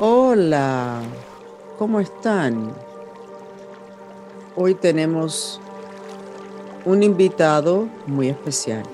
Hola, 0.00 1.02
¿cómo 1.78 2.00
están? 2.00 2.72
Hoy 4.56 4.74
tenemos 4.74 5.60
un 6.84 7.02
invitado 7.02 7.88
muy 8.06 8.28
especial. 8.28 8.84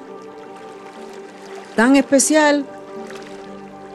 Tan 1.76 1.96
especial 1.96 2.64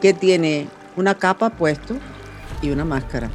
que 0.00 0.14
tiene 0.14 0.68
una 0.96 1.14
capa 1.14 1.50
puesto 1.50 1.96
y 2.62 2.70
una 2.70 2.84
máscara. 2.84 3.28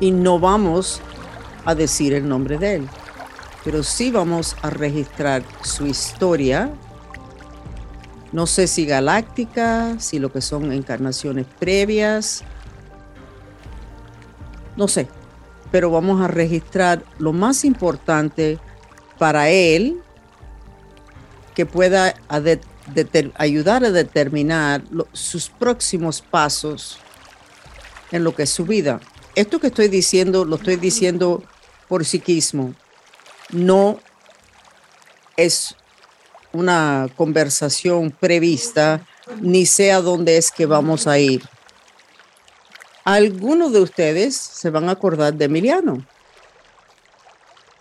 Y 0.00 0.10
no 0.10 0.40
vamos 0.40 1.00
a 1.64 1.74
decir 1.74 2.14
el 2.14 2.28
nombre 2.28 2.58
de 2.58 2.76
él, 2.76 2.88
pero 3.64 3.82
sí 3.82 4.10
vamos 4.10 4.56
a 4.62 4.70
registrar 4.70 5.42
su 5.62 5.86
historia 5.86 6.70
no 8.34 8.48
sé 8.48 8.66
si 8.66 8.84
galáctica, 8.84 9.94
si 10.00 10.18
lo 10.18 10.32
que 10.32 10.40
son 10.40 10.72
encarnaciones 10.72 11.46
previas. 11.60 12.42
No 14.76 14.88
sé, 14.88 15.06
pero 15.70 15.88
vamos 15.92 16.20
a 16.20 16.26
registrar 16.26 17.04
lo 17.18 17.32
más 17.32 17.64
importante 17.64 18.58
para 19.20 19.50
él 19.50 20.02
que 21.54 21.64
pueda 21.64 22.16
ayudar 23.36 23.84
a 23.84 23.92
determinar 23.92 24.82
sus 25.12 25.48
próximos 25.48 26.20
pasos 26.20 26.98
en 28.10 28.24
lo 28.24 28.34
que 28.34 28.42
es 28.42 28.50
su 28.50 28.64
vida. 28.64 28.98
Esto 29.36 29.60
que 29.60 29.68
estoy 29.68 29.86
diciendo 29.86 30.44
lo 30.44 30.56
estoy 30.56 30.74
diciendo 30.74 31.44
por 31.86 32.04
psiquismo. 32.04 32.74
No 33.50 33.98
es 35.36 35.76
una 36.52 37.08
conversación 37.16 38.10
prevista, 38.10 39.06
ni 39.40 39.66
sé 39.66 39.92
a 39.92 40.00
dónde 40.00 40.36
es 40.36 40.50
que 40.50 40.66
vamos 40.66 41.06
a 41.06 41.18
ir. 41.18 41.42
Algunos 43.04 43.72
de 43.72 43.80
ustedes 43.80 44.36
se 44.36 44.70
van 44.70 44.88
a 44.88 44.92
acordar 44.92 45.34
de 45.34 45.44
Emiliano. 45.44 46.06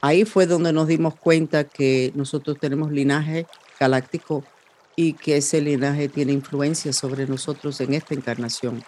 Ahí 0.02 0.25
fue 0.25 0.47
donde 0.47 0.73
nos 0.73 0.88
dimos 0.88 1.16
cuenta 1.16 1.64
que 1.64 2.11
nosotros 2.14 2.58
tenemos 2.59 2.92
linaje 2.92 3.48
galáctico 3.80 4.44
y 4.98 5.14
que 5.14 5.38
ese 5.38 5.61
linaje 5.61 6.09
tiene 6.09 6.33
influencia 6.33 6.92
sobre 6.92 7.25
nosotros 7.25 7.80
en 7.80 7.94
esta 7.94 8.14
encarnación. 8.14 8.83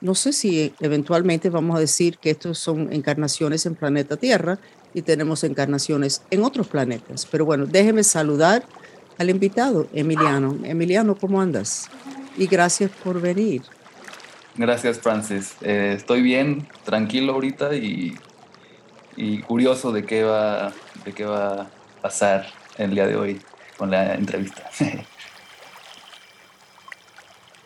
No 0.00 0.14
sé 0.14 0.32
si 0.32 0.74
eventualmente 0.80 1.50
vamos 1.50 1.76
a 1.76 1.80
decir 1.80 2.18
que 2.18 2.30
estos 2.30 2.58
son 2.58 2.92
encarnaciones 2.92 3.66
en 3.66 3.74
planeta 3.74 4.16
Tierra 4.16 4.58
y 4.96 5.02
tenemos 5.02 5.44
encarnaciones 5.44 6.22
en 6.30 6.42
otros 6.42 6.68
planetas. 6.68 7.28
Pero 7.30 7.44
bueno, 7.44 7.66
déjeme 7.66 8.02
saludar 8.02 8.64
al 9.18 9.28
invitado, 9.28 9.86
Emiliano. 9.92 10.56
Emiliano, 10.64 11.14
¿cómo 11.14 11.38
andas? 11.38 11.90
Y 12.38 12.46
gracias 12.46 12.90
por 13.04 13.20
venir. 13.20 13.60
Gracias, 14.54 14.98
Francis. 14.98 15.54
Eh, 15.60 15.92
estoy 15.98 16.22
bien, 16.22 16.66
tranquilo 16.84 17.34
ahorita 17.34 17.74
y, 17.74 18.16
y, 19.16 19.40
curioso 19.40 19.92
de 19.92 20.06
qué, 20.06 20.24
va, 20.24 20.72
de 21.04 21.12
qué 21.12 21.26
va 21.26 21.60
a 21.60 21.70
pasar 22.00 22.46
el 22.78 22.92
día 22.92 23.06
de 23.06 23.16
hoy 23.16 23.42
con 23.76 23.90
la 23.90 24.14
entrevista. 24.14 24.70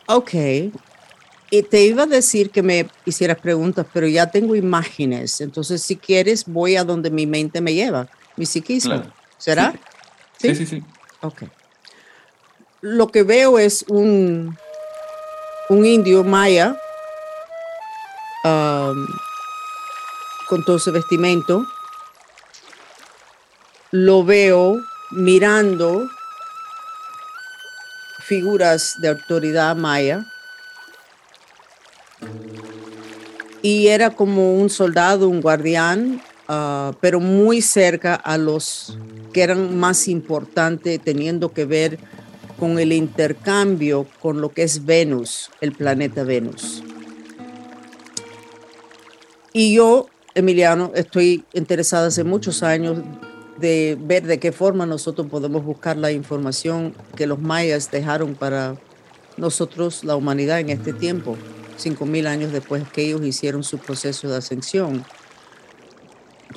ok. 0.06 0.34
Y 1.50 1.62
te 1.62 1.82
iba 1.82 2.04
a 2.04 2.06
decir 2.06 2.50
que 2.50 2.62
me 2.62 2.88
hicieras 3.04 3.38
preguntas, 3.38 3.84
pero 3.92 4.06
ya 4.06 4.30
tengo 4.30 4.54
imágenes. 4.54 5.40
Entonces, 5.40 5.82
si 5.82 5.96
quieres, 5.96 6.44
voy 6.46 6.76
a 6.76 6.84
donde 6.84 7.10
mi 7.10 7.26
mente 7.26 7.60
me 7.60 7.74
lleva, 7.74 8.08
mi 8.36 8.46
psiquismo. 8.46 9.02
¿Será? 9.36 9.74
sí, 10.38 10.54
sí. 10.54 10.66
sí. 10.66 10.82
Ok. 11.22 11.42
Lo 12.82 13.08
que 13.08 13.24
veo 13.24 13.58
es 13.58 13.84
un, 13.88 14.56
un 15.68 15.84
indio 15.84 16.24
maya 16.24 16.80
um, 18.44 19.06
con 20.48 20.64
todo 20.64 20.78
su 20.78 20.92
vestimento. 20.92 21.66
Lo 23.90 24.24
veo 24.24 24.76
mirando 25.10 26.08
figuras 28.20 28.94
de 29.00 29.08
autoridad 29.08 29.74
maya. 29.76 30.24
Y 33.62 33.88
era 33.88 34.10
como 34.10 34.54
un 34.54 34.70
soldado, 34.70 35.28
un 35.28 35.40
guardián 35.40 36.20
Ah, 36.52 36.96
pero 37.00 37.20
muy 37.20 37.62
cerca 37.62 38.16
a 38.16 38.36
los 38.36 38.98
que 39.32 39.40
eran 39.40 39.78
más 39.78 40.08
importantes, 40.08 41.00
teniendo 41.00 41.52
que 41.52 41.64
ver 41.64 42.00
con 42.58 42.80
el 42.80 42.92
intercambio 42.92 44.04
con 44.20 44.40
lo 44.40 44.48
que 44.48 44.64
es 44.64 44.84
Venus, 44.84 45.48
el 45.60 45.70
planeta 45.70 46.24
Venus. 46.24 46.82
Y 49.52 49.74
yo, 49.74 50.08
Emiliano, 50.34 50.90
estoy 50.96 51.44
interesada 51.52 52.08
hace 52.08 52.24
muchos 52.24 52.64
años 52.64 52.98
de 53.60 53.96
ver 54.00 54.26
de 54.26 54.40
qué 54.40 54.50
forma 54.50 54.86
nosotros 54.86 55.28
podemos 55.28 55.64
buscar 55.64 55.96
la 55.96 56.10
información 56.10 56.96
que 57.14 57.28
los 57.28 57.38
mayas 57.38 57.92
dejaron 57.92 58.34
para 58.34 58.74
nosotros, 59.36 60.02
la 60.02 60.16
humanidad, 60.16 60.58
en 60.58 60.70
este 60.70 60.92
tiempo, 60.92 61.36
cinco 61.80 62.06
mil 62.06 62.26
años 62.26 62.52
después 62.52 62.84
que 62.92 63.02
ellos 63.02 63.24
hicieron 63.24 63.64
su 63.64 63.78
proceso 63.78 64.28
de 64.28 64.36
ascensión. 64.36 65.04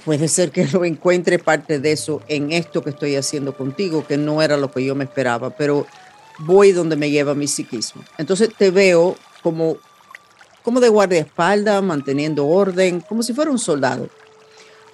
Puede 0.06 0.28
ser 0.28 0.52
que 0.52 0.68
lo 0.68 0.86
encuentre 0.86 1.40
parte 1.40 1.80
de 1.80 1.92
eso 1.92 2.22
en 2.28 2.52
esto 2.52 2.84
que 2.84 2.90
estoy 2.90 3.16
haciendo 3.16 3.56
contigo, 3.56 4.06
que 4.06 4.18
no 4.18 4.42
era 4.42 4.58
lo 4.58 4.72
que 4.72 4.84
yo 4.84 4.96
me 4.96 5.04
esperaba, 5.04 5.52
pero 5.52 5.86
voy 6.40 6.72
donde 6.72 6.96
me 6.96 7.10
lleva 7.10 7.36
mi 7.36 7.48
psiquismo. 7.48 8.04
Entonces 8.18 8.50
te 8.58 8.72
veo 8.72 9.16
como, 9.42 9.78
como 10.64 10.80
de 10.80 10.90
guardaespaldas, 10.90 11.84
manteniendo 11.84 12.48
orden, 12.48 13.02
como 13.02 13.24
si 13.24 13.34
fuera 13.34 13.52
un 13.52 13.60
soldado, 13.60 14.10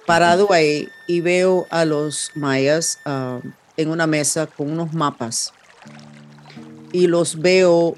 parado 0.06 0.52
ahí 0.52 0.88
y 1.06 1.20
veo 1.20 1.66
a 1.70 1.84
los 1.84 2.30
mayas 2.34 2.98
ah, 3.04 3.40
en 3.76 3.90
una 3.90 4.06
mesa 4.06 4.46
con 4.46 4.70
unos 4.70 4.92
mapas. 4.92 5.52
Y 6.92 7.06
los 7.06 7.40
veo 7.40 7.96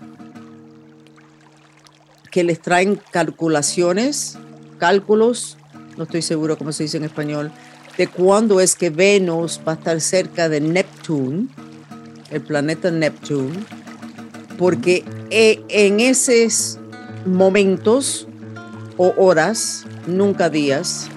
que 2.32 2.43
les 2.43 2.60
traen 2.60 2.98
calculaciones, 3.12 4.38
cálculos 4.78 5.56
no 5.97 6.04
estoy 6.04 6.22
seguro 6.22 6.56
cómo 6.56 6.72
se 6.72 6.84
dice 6.84 6.97
en 6.97 7.04
español, 7.04 7.53
de 7.97 8.06
cuándo 8.06 8.60
es 8.60 8.75
que 8.75 8.91
Venus 8.91 9.60
va 9.66 9.72
a 9.72 9.75
estar 9.75 10.00
cerca 10.00 10.48
de 10.48 10.60
Neptuno, 10.60 11.47
el 12.31 12.41
planeta 12.41 12.91
Neptuno, 12.91 13.60
porque 14.59 15.04
e, 15.31 15.62
en 15.69 16.00
esos 16.00 16.78
momentos 17.26 18.26
o 18.97 19.12
horas, 19.16 19.84
nunca 20.06 20.49
días, 20.49 21.09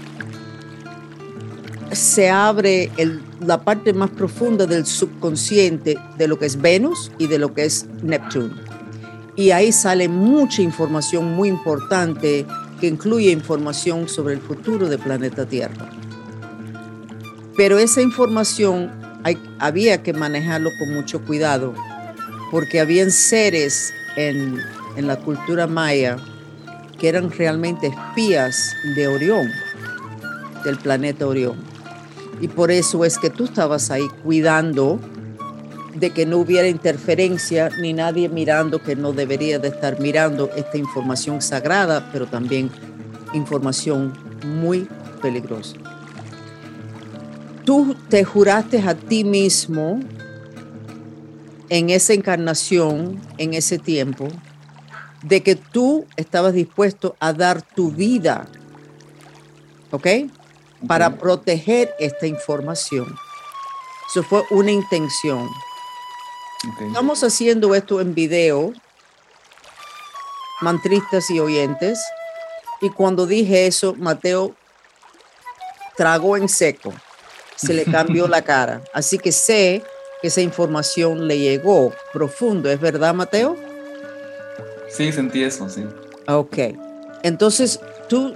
se 1.92 2.30
abre 2.30 2.92
la 3.40 3.62
parte 3.64 3.94
más 3.94 4.10
profunda 4.10 4.66
del 4.66 4.86
subconsciente 4.86 5.98
de 6.18 6.28
lo 6.28 6.38
que 6.38 6.48
es 6.48 6.60
Venus 6.60 7.12
y 7.18 7.28
de 7.28 7.40
lo 7.40 7.54
que 7.54 7.66
es 7.66 7.86
Neptuno. 8.04 8.65
Y 9.36 9.52
ahí 9.52 9.72
sale 9.72 10.08
mucha 10.08 10.62
información 10.62 11.34
muy 11.34 11.50
importante 11.50 12.46
que 12.80 12.88
incluye 12.88 13.32
información 13.32 14.08
sobre 14.08 14.36
el 14.36 14.42
futuro 14.42 14.88
del 14.88 15.00
planeta 15.00 15.46
Tierra. 15.46 15.90
Pero 17.58 17.78
esa 17.78 18.02
información 18.02 18.92
había 19.60 20.04
que 20.04 20.14
manejarlo 20.14 20.70
con 20.78 20.94
mucho 20.94 21.22
cuidado, 21.22 21.74
porque 22.52 22.80
habían 22.80 23.12
seres 23.12 23.94
en, 24.16 24.58
en 24.96 25.08
la 25.08 25.18
cultura 25.18 25.68
maya 25.68 26.18
que 27.00 27.10
eran 27.10 27.32
realmente 27.32 27.88
espías 27.88 28.74
de 28.96 29.08
Orión, 29.08 29.50
del 30.64 30.78
planeta 30.78 31.28
Orión. 31.28 31.58
Y 32.42 32.48
por 32.48 32.72
eso 32.72 33.06
es 33.06 33.18
que 33.18 33.30
tú 33.30 33.46
estabas 33.46 33.92
ahí 33.92 34.08
cuidando 34.24 35.00
de 35.96 36.12
que 36.12 36.26
no 36.26 36.38
hubiera 36.38 36.68
interferencia 36.68 37.70
ni 37.82 37.94
nadie 37.94 38.28
mirando 38.28 38.84
que 38.84 38.96
no 38.96 39.14
debería 39.14 39.60
de 39.60 39.70
estar 39.70 40.00
mirando 40.00 40.52
esta 40.56 40.78
información 40.78 41.42
sagrada, 41.42 42.10
pero 42.12 42.28
también 42.28 42.70
información 43.34 44.14
muy 44.46 44.88
peligrosa. 45.22 45.78
Tú 47.64 47.96
te 48.10 48.24
juraste 48.24 48.80
a 48.80 48.94
ti 48.94 49.24
mismo 49.24 50.02
en 51.70 51.90
esa 51.90 52.14
encarnación, 52.14 53.20
en 53.38 53.54
ese 53.54 53.80
tiempo, 53.80 54.28
de 55.24 55.42
que 55.42 55.56
tú 55.56 56.06
estabas 56.18 56.54
dispuesto 56.54 57.16
a 57.20 57.34
dar 57.34 57.62
tu 57.62 57.90
vida, 57.90 58.48
¿ok? 59.92 60.08
Para 60.88 61.16
proteger 61.16 61.90
esta 62.00 62.28
información. 62.28 63.16
Eso 64.08 64.22
fue 64.22 64.44
una 64.52 64.72
intención. 64.72 65.48
Estamos 66.88 67.24
haciendo 67.24 67.76
esto 67.76 68.02
en 68.02 68.14
video, 68.16 68.74
mantristas 70.62 71.30
y 71.30 71.40
oyentes. 71.40 72.00
Y 72.82 72.90
cuando 72.90 73.26
dije 73.26 73.68
eso, 73.68 73.96
Mateo 73.98 74.56
tragó 75.98 76.38
en 76.38 76.50
seco. 76.50 76.94
se 77.56 77.74
le 77.74 77.86
cambió 77.86 78.28
la 78.28 78.42
cara. 78.44 78.82
Así 78.94 79.18
que 79.18 79.32
sé 79.32 79.84
que 80.22 80.28
esa 80.28 80.42
información 80.42 81.28
le 81.28 81.40
llegó 81.40 81.94
profundo. 82.14 82.70
¿Es 82.70 82.80
verdad, 82.80 83.14
Mateo? 83.14 83.56
Sí, 84.90 85.12
sentí 85.12 85.44
eso, 85.44 85.70
sí. 85.70 85.86
Ok. 86.28 86.58
Entonces, 87.24 87.80
tú 88.08 88.34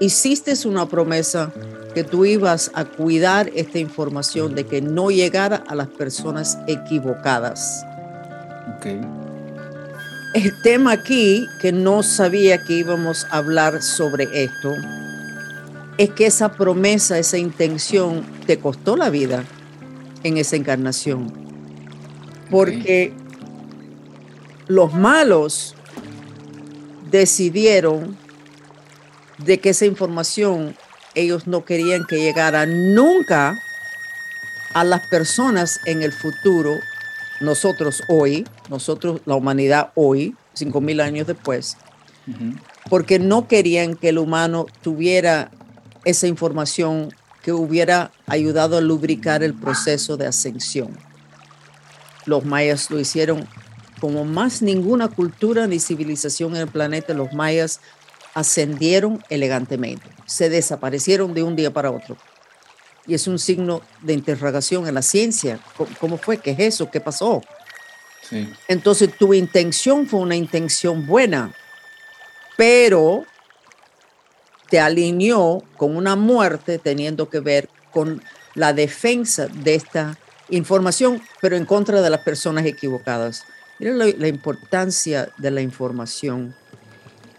hiciste 0.00 0.52
una 0.66 0.86
promesa 0.86 1.52
que 1.96 2.04
tú 2.04 2.26
ibas 2.26 2.70
a 2.74 2.84
cuidar 2.84 3.50
esta 3.54 3.78
información 3.78 4.54
de 4.54 4.66
que 4.66 4.82
no 4.82 5.10
llegara 5.10 5.64
a 5.66 5.74
las 5.74 5.88
personas 5.88 6.58
equivocadas. 6.66 7.86
Ok. 8.76 8.86
El 10.34 10.60
tema 10.60 10.92
aquí, 10.92 11.46
que 11.62 11.72
no 11.72 12.02
sabía 12.02 12.62
que 12.62 12.74
íbamos 12.74 13.24
a 13.30 13.38
hablar 13.38 13.80
sobre 13.80 14.24
esto, 14.44 14.74
es 15.96 16.10
que 16.10 16.26
esa 16.26 16.52
promesa, 16.52 17.18
esa 17.18 17.38
intención 17.38 18.26
te 18.46 18.58
costó 18.58 18.94
la 18.94 19.08
vida 19.08 19.44
en 20.22 20.36
esa 20.36 20.56
encarnación. 20.56 21.32
Porque 22.50 23.14
los 24.66 24.92
malos 24.92 25.74
decidieron 27.10 28.18
de 29.38 29.60
que 29.60 29.70
esa 29.70 29.86
información 29.86 30.76
ellos 31.16 31.46
no 31.48 31.64
querían 31.64 32.04
que 32.04 32.20
llegara 32.20 32.66
nunca 32.66 33.58
a 34.74 34.84
las 34.84 35.06
personas 35.08 35.80
en 35.86 36.02
el 36.02 36.12
futuro, 36.12 36.78
nosotros 37.40 38.02
hoy, 38.08 38.46
nosotros, 38.68 39.22
la 39.24 39.34
humanidad 39.34 39.90
hoy, 39.94 40.36
cinco 40.52 40.80
mil 40.80 41.00
años 41.00 41.26
después, 41.26 41.78
porque 42.90 43.18
no 43.18 43.48
querían 43.48 43.96
que 43.96 44.10
el 44.10 44.18
humano 44.18 44.66
tuviera 44.82 45.50
esa 46.04 46.26
información 46.26 47.14
que 47.42 47.52
hubiera 47.52 48.12
ayudado 48.26 48.76
a 48.76 48.80
lubricar 48.80 49.42
el 49.42 49.54
proceso 49.54 50.16
de 50.16 50.26
ascensión. 50.26 50.96
Los 52.26 52.44
mayas 52.44 52.90
lo 52.90 53.00
hicieron 53.00 53.48
como 54.00 54.24
más 54.24 54.60
ninguna 54.60 55.08
cultura 55.08 55.66
ni 55.66 55.80
civilización 55.80 56.54
en 56.54 56.62
el 56.62 56.68
planeta, 56.68 57.14
los 57.14 57.32
mayas 57.32 57.80
ascendieron 58.36 59.24
elegantemente, 59.30 60.06
se 60.26 60.50
desaparecieron 60.50 61.32
de 61.32 61.42
un 61.42 61.56
día 61.56 61.72
para 61.72 61.90
otro. 61.90 62.18
Y 63.06 63.14
es 63.14 63.26
un 63.26 63.38
signo 63.38 63.80
de 64.02 64.12
interrogación 64.12 64.86
en 64.86 64.92
la 64.92 65.00
ciencia. 65.00 65.58
¿Cómo 65.98 66.18
fue? 66.18 66.36
¿Qué 66.36 66.50
es 66.50 66.58
eso? 66.58 66.90
¿Qué 66.90 67.00
pasó? 67.00 67.42
Entonces 68.68 69.16
tu 69.16 69.32
intención 69.32 70.06
fue 70.06 70.20
una 70.20 70.36
intención 70.36 71.06
buena, 71.06 71.54
pero 72.58 73.24
te 74.68 74.80
alineó 74.80 75.62
con 75.78 75.96
una 75.96 76.14
muerte 76.14 76.78
teniendo 76.78 77.30
que 77.30 77.40
ver 77.40 77.70
con 77.90 78.22
la 78.54 78.74
defensa 78.74 79.46
de 79.46 79.76
esta 79.76 80.18
información, 80.50 81.22
pero 81.40 81.56
en 81.56 81.64
contra 81.64 82.02
de 82.02 82.10
las 82.10 82.20
personas 82.20 82.66
equivocadas. 82.66 83.44
Mira 83.78 83.94
la, 83.94 84.28
importancia 84.28 85.30
de 85.38 85.50
la 85.50 85.62
información 85.62 86.54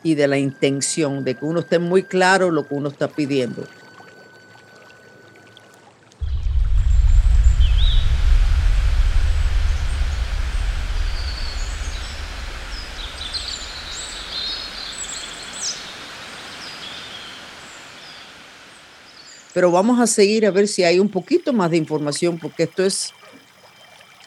y 0.08 0.16
de 0.16 0.28
la 0.28 0.38
intención, 0.38 1.26
de 1.26 1.36
que 1.36 1.44
uno 1.44 1.60
esté 1.60 1.80
muy 1.80 2.04
claro 2.04 2.50
lo 2.50 2.66
que 2.66 2.76
uno 2.76 2.88
está 2.88 3.10
pidiendo. 3.10 3.64
pero 19.54 19.72
vamos 19.72 20.00
a 20.00 20.06
seguir 20.06 20.46
a 20.46 20.52
ver 20.52 20.68
si 20.68 20.84
hay 20.84 21.00
un 21.00 21.10
poquito 21.10 21.52
más 21.52 21.72
de 21.72 21.78
información, 21.78 22.38
porque 22.38 22.62
esto 22.62 22.86
es 22.86 23.12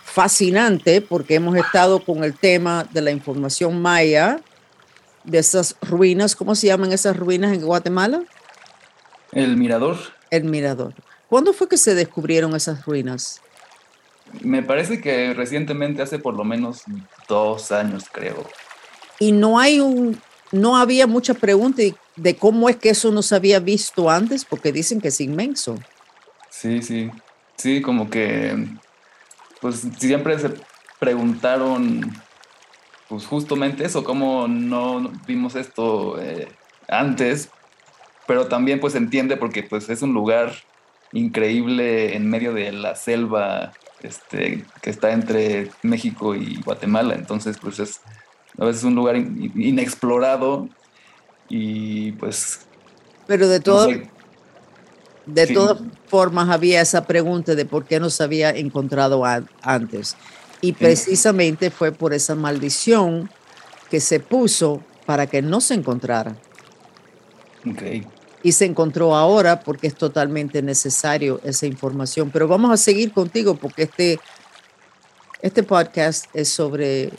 fascinante, 0.02 1.00
porque 1.00 1.36
hemos 1.36 1.56
estado 1.56 2.00
con 2.00 2.24
el 2.24 2.34
tema 2.36 2.84
de 2.92 3.00
la 3.00 3.12
información 3.12 3.80
maya, 3.80 4.40
de 5.24 5.38
esas 5.38 5.76
ruinas, 5.82 6.36
¿cómo 6.36 6.54
se 6.54 6.68
llaman 6.68 6.92
esas 6.92 7.16
ruinas 7.16 7.52
en 7.52 7.64
Guatemala? 7.64 8.22
El 9.32 9.56
Mirador. 9.56 9.96
El 10.30 10.44
Mirador. 10.44 10.94
¿Cuándo 11.28 11.52
fue 11.52 11.68
que 11.68 11.76
se 11.76 11.94
descubrieron 11.94 12.56
esas 12.56 12.84
ruinas? 12.84 13.40
Me 14.42 14.62
parece 14.62 15.00
que 15.00 15.34
recientemente, 15.34 16.02
hace 16.02 16.18
por 16.18 16.34
lo 16.34 16.44
menos 16.44 16.82
dos 17.28 17.72
años, 17.72 18.04
creo. 18.10 18.44
Y 19.18 19.32
no 19.32 19.58
hay 19.58 19.80
un, 19.80 20.20
no 20.52 20.76
había 20.76 21.06
mucha 21.06 21.34
pregunta 21.34 21.82
de 22.16 22.36
cómo 22.36 22.68
es 22.68 22.76
que 22.76 22.90
eso 22.90 23.10
no 23.10 23.22
se 23.22 23.34
había 23.34 23.60
visto 23.60 24.10
antes, 24.10 24.44
porque 24.44 24.72
dicen 24.72 25.00
que 25.00 25.08
es 25.08 25.20
inmenso. 25.20 25.78
Sí, 26.48 26.82
sí, 26.82 27.10
sí, 27.56 27.80
como 27.80 28.10
que, 28.10 28.66
pues 29.60 29.82
siempre 29.98 30.38
se 30.38 30.50
preguntaron, 30.98 32.00
pues 33.10 33.26
justamente 33.26 33.84
eso, 33.84 34.04
cómo 34.04 34.46
no 34.46 35.10
vimos 35.26 35.56
esto 35.56 36.16
eh, 36.22 36.46
antes, 36.88 37.48
pero 38.28 38.46
también 38.46 38.78
pues 38.78 38.94
entiende 38.94 39.36
porque 39.36 39.64
pues 39.64 39.88
es 39.88 40.00
un 40.02 40.14
lugar 40.14 40.52
increíble 41.12 42.14
en 42.14 42.30
medio 42.30 42.54
de 42.54 42.70
la 42.70 42.94
selva 42.94 43.72
este, 44.04 44.64
que 44.80 44.90
está 44.90 45.10
entre 45.10 45.72
México 45.82 46.36
y 46.36 46.62
Guatemala, 46.62 47.16
entonces 47.16 47.58
pues 47.60 47.80
es 47.80 48.00
a 48.56 48.64
veces 48.64 48.84
un 48.84 48.94
lugar 48.94 49.16
inexplorado 49.16 50.68
y 51.48 52.12
pues... 52.12 52.68
Pero 53.26 53.48
de 53.48 53.58
todo... 53.58 53.88
de 55.26 55.46
todas 55.48 55.78
formas 56.06 56.48
había 56.48 56.80
esa 56.80 57.08
pregunta 57.08 57.56
de 57.56 57.64
por 57.64 57.86
qué 57.86 57.98
no 57.98 58.08
se 58.08 58.22
había 58.22 58.50
encontrado 58.50 59.24
antes. 59.62 60.16
Y 60.60 60.72
precisamente 60.72 61.70
fue 61.70 61.92
por 61.92 62.12
esa 62.12 62.34
maldición 62.34 63.30
que 63.90 64.00
se 64.00 64.20
puso 64.20 64.82
para 65.06 65.26
que 65.26 65.42
no 65.42 65.60
se 65.60 65.74
encontrara. 65.74 66.36
Okay. 67.68 68.06
Y 68.42 68.52
se 68.52 68.64
encontró 68.64 69.14
ahora 69.16 69.60
porque 69.60 69.86
es 69.86 69.94
totalmente 69.94 70.62
necesario 70.62 71.40
esa 71.44 71.66
información. 71.66 72.30
Pero 72.30 72.46
vamos 72.46 72.70
a 72.70 72.76
seguir 72.76 73.12
contigo 73.12 73.54
porque 73.54 73.82
este, 73.82 74.20
este 75.42 75.62
podcast 75.62 76.26
es 76.32 76.48
sobre 76.48 77.10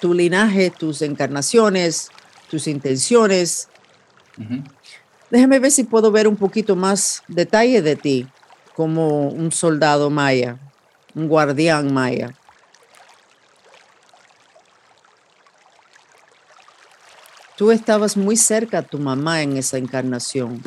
tu 0.00 0.14
linaje, 0.14 0.70
tus 0.70 1.02
encarnaciones, 1.02 2.08
tus 2.50 2.66
intenciones. 2.66 3.68
Déjame 5.30 5.58
ver 5.58 5.70
si 5.70 5.84
puedo 5.84 6.10
ver 6.10 6.28
un 6.28 6.36
poquito 6.36 6.76
más 6.76 7.22
detalle 7.28 7.82
de 7.82 7.96
ti 7.96 8.26
como 8.74 9.28
un 9.28 9.52
soldado 9.52 10.10
maya, 10.10 10.58
un 11.14 11.28
guardián 11.28 11.92
maya. 11.92 12.34
Tú 17.62 17.70
estabas 17.70 18.16
muy 18.16 18.36
cerca 18.36 18.78
a 18.78 18.82
tu 18.82 18.98
mamá 18.98 19.40
en 19.40 19.56
esa 19.56 19.78
encarnación. 19.78 20.60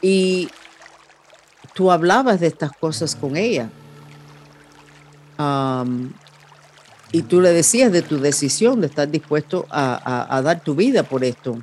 Y 0.00 0.48
tú 1.74 1.90
hablabas 1.90 2.38
de 2.38 2.46
estas 2.46 2.70
cosas 2.70 3.16
con 3.16 3.36
ella 3.36 3.68
y 7.10 7.22
tú 7.22 7.40
le 7.40 7.50
decías 7.50 7.90
de 7.90 8.02
tu 8.02 8.20
decisión 8.20 8.80
de 8.80 8.86
estar 8.86 9.10
dispuesto 9.10 9.66
a, 9.70 10.40
dar 10.44 10.62
tu 10.62 10.76
vida 10.76 11.02
por 11.02 11.24
esto. 11.24 11.58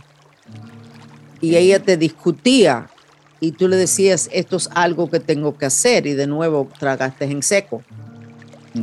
Y 1.40 1.56
ella 1.56 1.82
te 1.82 1.96
discutía 1.96 2.90
y 3.40 3.54
tú 3.54 3.70
le 3.70 3.78
decías, 3.78 4.30
esto 4.34 4.58
es 4.58 4.70
algo 4.74 5.10
que 5.10 5.22
tengo 5.22 5.58
que 5.58 5.68
hacer 5.68 6.08
y 6.08 6.14
de 6.14 6.28
nuevo 6.28 6.68
tragaste 6.78 7.24
en 7.24 7.42
seco. 7.42 7.84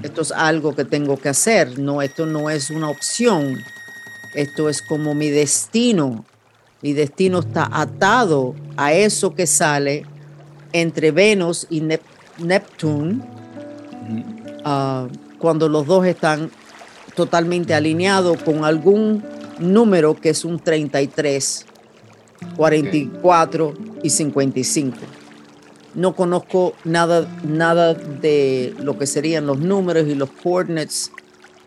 Esto 0.02 0.22
es 0.22 0.32
algo 0.32 0.74
que 0.74 0.86
tengo 0.86 1.18
que 1.18 1.28
hacer, 1.28 1.78
no, 1.78 2.00
esto 2.00 2.24
no 2.24 2.48
es 2.48 2.70
una 2.70 2.88
opción, 2.88 3.58
esto 4.34 4.68
es 4.68 4.82
como 4.82 5.14
mi 5.14 5.30
destino. 5.30 6.24
Mi 6.82 6.92
destino 6.92 7.40
está 7.40 7.68
atado 7.72 8.54
a 8.76 8.92
eso 8.92 9.34
que 9.34 9.46
sale 9.46 10.06
entre 10.72 11.10
Venus 11.10 11.66
y 11.70 11.82
Neptuno 12.38 13.38
cuando 15.38 15.68
los 15.68 15.86
dos 15.86 16.06
están 16.06 16.50
totalmente 17.14 17.74
alineados 17.74 18.42
con 18.42 18.64
algún 18.64 19.24
número 19.58 20.14
que 20.14 20.30
es 20.30 20.44
un 20.44 20.58
33, 20.60 21.66
44 22.56 23.74
y 24.02 24.10
55. 24.10 24.96
No 25.94 26.14
conozco 26.14 26.74
nada, 26.84 27.26
nada 27.42 27.94
de 27.94 28.74
lo 28.78 28.98
que 28.98 29.06
serían 29.06 29.46
los 29.46 29.58
números 29.58 30.06
y 30.06 30.14
los 30.14 30.30
coordinates 30.30 31.10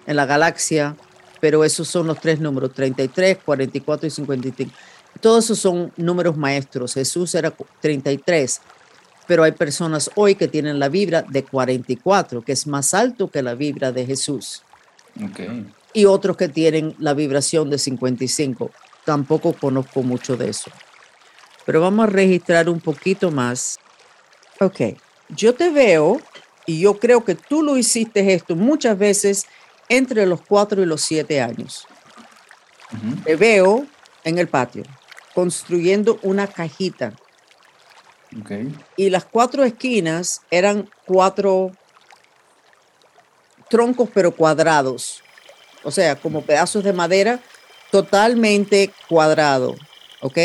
en 0.07 0.15
la 0.15 0.25
galaxia, 0.25 0.95
pero 1.41 1.65
esos 1.65 1.87
son 1.87 2.07
los 2.07 2.21
tres 2.21 2.39
números, 2.39 2.71
33, 2.73 3.39
44 3.43 4.07
y 4.07 4.09
55. 4.11 4.71
Todos 5.19 5.43
esos 5.43 5.59
son 5.59 5.91
números 5.97 6.37
maestros. 6.37 6.93
Jesús 6.93 7.35
era 7.35 7.53
33, 7.81 8.61
pero 9.27 9.43
hay 9.43 9.51
personas 9.51 10.09
hoy 10.15 10.35
que 10.35 10.47
tienen 10.47 10.79
la 10.79 10.87
vibra 10.87 11.23
de 11.23 11.43
44, 11.43 12.43
que 12.43 12.51
es 12.53 12.67
más 12.67 12.93
alto 12.93 13.29
que 13.29 13.41
la 13.41 13.55
vibra 13.55 13.91
de 13.91 14.05
Jesús. 14.05 14.63
Y 15.93 16.05
otros 16.05 16.37
que 16.37 16.47
tienen 16.47 16.95
la 16.99 17.13
vibración 17.13 17.69
de 17.69 17.77
55. 17.77 18.71
Tampoco 19.03 19.53
conozco 19.53 20.03
mucho 20.03 20.37
de 20.37 20.49
eso. 20.49 20.71
pero 21.65 21.81
vamos 21.81 22.03
a 22.03 22.07
registrar 22.07 22.69
un 22.69 22.79
poquito 22.79 23.31
más. 23.31 23.79
Ok, 24.59 24.79
yo 25.29 25.53
te 25.55 25.69
veo 25.69 26.21
y 26.65 26.79
yo 26.79 26.99
creo 26.99 27.25
que 27.25 27.35
tú 27.35 27.63
lo 27.63 27.77
hiciste 27.77 28.33
esto 28.33 28.55
muchas 28.55 28.97
veces 28.97 29.45
entre 29.89 30.25
los 30.25 30.41
cuatro 30.41 30.81
y 30.81 30.85
los 30.85 31.01
siete 31.01 31.41
años. 31.41 31.87
Te 33.23 33.35
veo 33.35 33.85
en 34.23 34.37
el 34.37 34.47
patio 34.47 34.83
construyendo 35.33 36.19
una 36.23 36.47
cajita. 36.47 37.13
Y 38.95 39.09
las 39.09 39.25
cuatro 39.25 39.63
esquinas 39.63 40.41
eran 40.49 40.89
cuatro 41.05 41.71
troncos 43.69 44.09
pero 44.13 44.35
cuadrados. 44.35 45.21
O 45.83 45.91
sea, 45.91 46.15
como 46.15 46.41
pedazos 46.41 46.83
de 46.83 46.93
madera 46.93 47.39
totalmente 47.91 48.91
cuadrado. 49.09 49.75
¿Ok? 50.21 50.37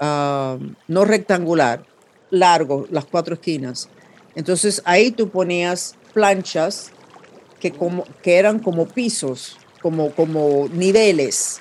Ah, 0.00 0.58
no 0.88 1.04
rectangular, 1.04 1.84
largo, 2.30 2.86
las 2.90 3.04
cuatro 3.04 3.34
esquinas. 3.34 3.88
Entonces 4.34 4.82
ahí 4.84 5.10
tú 5.12 5.30
ponías 5.30 5.94
planchas 6.12 6.90
que, 7.70 7.78
como, 7.78 8.04
que 8.22 8.36
eran 8.36 8.58
como 8.58 8.86
pisos, 8.86 9.58
como, 9.82 10.10
como 10.12 10.68
niveles. 10.72 11.60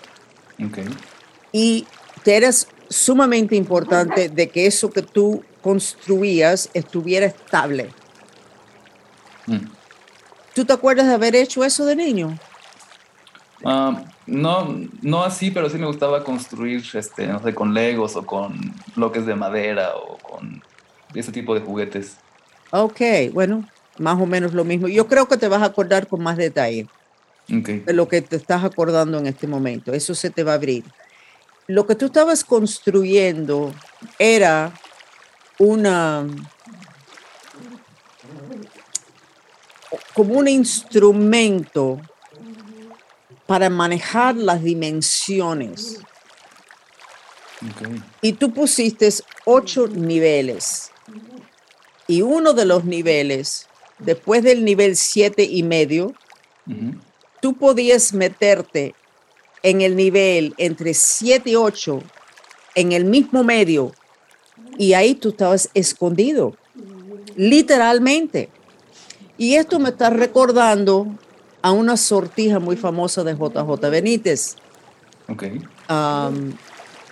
Y 1.51 1.87
te 2.23 2.35
eras 2.35 2.67
sumamente 2.89 3.55
importante 3.55 4.29
de 4.29 4.49
que 4.49 4.67
eso 4.67 4.91
que 4.91 5.01
tú 5.01 5.43
construías 5.61 6.69
estuviera 6.73 7.25
estable. 7.25 7.89
Mm. 9.47 9.67
¿Tú 10.53 10.63
te 10.63 10.73
acuerdas 10.73 11.07
de 11.07 11.13
haber 11.15 11.35
hecho 11.35 11.63
eso 11.63 11.85
de 11.85 11.95
niño? 11.95 12.37
Ah, 13.63 14.03
no, 14.27 14.77
no 15.01 15.23
así, 15.23 15.49
pero 15.49 15.69
sí 15.69 15.77
me 15.77 15.87
gustaba 15.87 16.23
construir, 16.23 16.83
este, 16.93 17.27
no 17.27 17.41
sé, 17.41 17.55
con 17.55 17.73
legos 17.73 18.15
o 18.15 18.25
con 18.25 18.73
bloques 18.95 19.25
de 19.25 19.35
madera 19.35 19.95
o 19.95 20.17
con 20.17 20.61
ese 21.15 21.31
tipo 21.31 21.55
de 21.55 21.61
juguetes. 21.61 22.17
Ok, 22.71 23.01
bueno, 23.33 23.67
más 23.97 24.19
o 24.19 24.25
menos 24.25 24.53
lo 24.53 24.63
mismo. 24.63 24.87
Yo 24.87 25.07
creo 25.07 25.27
que 25.27 25.37
te 25.37 25.47
vas 25.47 25.61
a 25.61 25.65
acordar 25.65 26.07
con 26.07 26.21
más 26.21 26.37
detalle 26.37 26.87
de 27.47 27.93
lo 27.93 28.07
que 28.07 28.21
te 28.21 28.35
estás 28.35 28.63
acordando 28.63 29.17
en 29.17 29.27
este 29.27 29.47
momento. 29.47 29.93
Eso 29.93 30.15
se 30.15 30.29
te 30.29 30.43
va 30.43 30.53
a 30.53 30.55
abrir. 30.55 30.83
Lo 31.67 31.85
que 31.85 31.95
tú 31.95 32.05
estabas 32.05 32.43
construyendo 32.43 33.73
era 34.19 34.73
una 35.57 36.25
como 40.13 40.35
un 40.35 40.47
instrumento 40.47 41.99
para 43.45 43.69
manejar 43.69 44.35
las 44.35 44.63
dimensiones. 44.63 45.99
Y 48.21 48.33
tú 48.33 48.53
pusiste 48.53 49.09
ocho 49.45 49.87
niveles. 49.87 50.91
Y 52.07 52.21
uno 52.21 52.53
de 52.53 52.65
los 52.65 52.85
niveles, 52.85 53.67
después 53.99 54.43
del 54.43 54.65
nivel 54.65 54.95
siete 54.95 55.43
y 55.43 55.63
medio, 55.63 56.13
tú 57.41 57.55
podías 57.55 58.13
meterte 58.13 58.95
en 59.63 59.81
el 59.81 59.95
nivel 59.95 60.53
entre 60.57 60.93
siete 60.93 61.51
y 61.51 61.55
ocho, 61.55 62.01
en 62.75 62.91
el 62.91 63.05
mismo 63.05 63.43
medio, 63.43 63.93
y 64.77 64.93
ahí 64.93 65.15
tú 65.15 65.29
estabas 65.29 65.69
escondido, 65.73 66.55
literalmente. 67.35 68.49
Y 69.37 69.55
esto 69.55 69.79
me 69.79 69.89
está 69.89 70.09
recordando 70.09 71.07
a 71.61 71.71
una 71.71 71.97
sortija 71.97 72.59
muy 72.59 72.75
famosa 72.75 73.23
de 73.23 73.33
JJ 73.33 73.89
Benítez, 73.89 74.55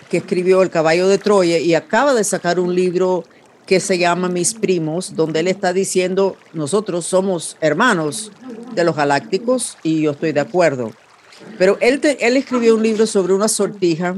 que 0.08 0.16
escribió 0.18 0.62
El 0.62 0.70
caballo 0.70 1.08
de 1.08 1.18
Troya 1.18 1.58
y 1.58 1.74
acaba 1.74 2.14
de 2.14 2.22
sacar 2.24 2.60
un 2.60 2.74
libro 2.74 3.24
que 3.66 3.80
se 3.80 3.98
llama 3.98 4.28
Mis 4.28 4.54
Primos, 4.54 5.16
donde 5.16 5.40
él 5.40 5.48
está 5.48 5.72
diciendo, 5.72 6.36
nosotros 6.52 7.06
somos 7.06 7.56
hermanos 7.60 8.30
de 8.74 8.84
los 8.84 8.94
galácticos 8.94 9.78
y 9.82 10.02
yo 10.02 10.12
estoy 10.12 10.32
de 10.32 10.40
acuerdo. 10.40 10.92
Pero 11.58 11.78
él, 11.80 12.00
él 12.20 12.36
escribió 12.36 12.74
un 12.74 12.82
libro 12.82 13.06
sobre 13.06 13.32
una 13.32 13.48
sortija 13.48 14.14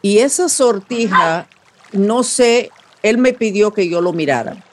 y 0.00 0.18
esa 0.18 0.48
sortija, 0.48 1.48
no 1.92 2.22
sé, 2.22 2.70
él 3.02 3.18
me 3.18 3.32
pidió 3.32 3.72
que 3.72 3.88
yo 3.88 4.00
lo 4.00 4.12
mirara. 4.12 4.64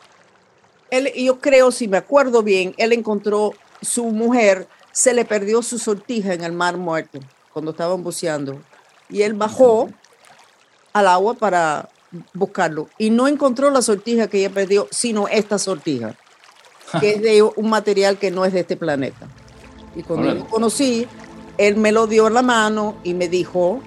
Él, 0.92 1.12
yo 1.16 1.40
creo, 1.40 1.72
si 1.72 1.88
me 1.88 1.98
acuerdo 1.98 2.44
bien, 2.44 2.74
él 2.78 2.94
encontró 2.94 3.54
su 3.82 4.06
mujer, 4.06 4.68
se 4.92 5.14
le 5.14 5.26
perdió 5.26 5.62
su 5.62 5.78
sortija 5.78 6.34
en 6.34 6.44
el 6.44 6.54
mar 6.54 6.78
muerto 6.78 7.20
cuando 7.52 7.72
estaban 7.72 8.04
buceando. 8.04 8.62
Y 9.10 9.24
él 9.24 9.34
bajó 9.34 9.90
al 10.94 11.08
agua 11.08 11.34
para 11.34 11.90
buscarlo 12.34 12.90
y 12.98 13.10
no 13.10 13.28
encontró 13.28 13.70
la 13.70 13.82
sortija 13.82 14.28
que 14.28 14.40
ella 14.40 14.50
perdió, 14.50 14.88
sino 14.92 15.28
esta 15.28 15.58
sortija, 15.60 16.16
que 17.00 17.12
es 17.12 17.22
de 17.22 17.42
un 17.42 17.70
material 17.70 18.18
que 18.18 18.32
no 18.32 18.46
es 18.46 18.54
de 18.54 18.62
este 18.62 18.78
planeta. 18.78 19.28
Y 19.96 20.04
cuando 20.04 20.34
lo 20.34 20.48
conocí, 20.48 21.08
él 21.58 21.78
me 21.78 21.92
lo 21.92 22.08
dio 22.08 22.28
en 22.28 22.34
la 22.34 22.42
mano 22.42 22.98
y 23.04 23.14
me 23.14 23.30
dijo, 23.30 23.80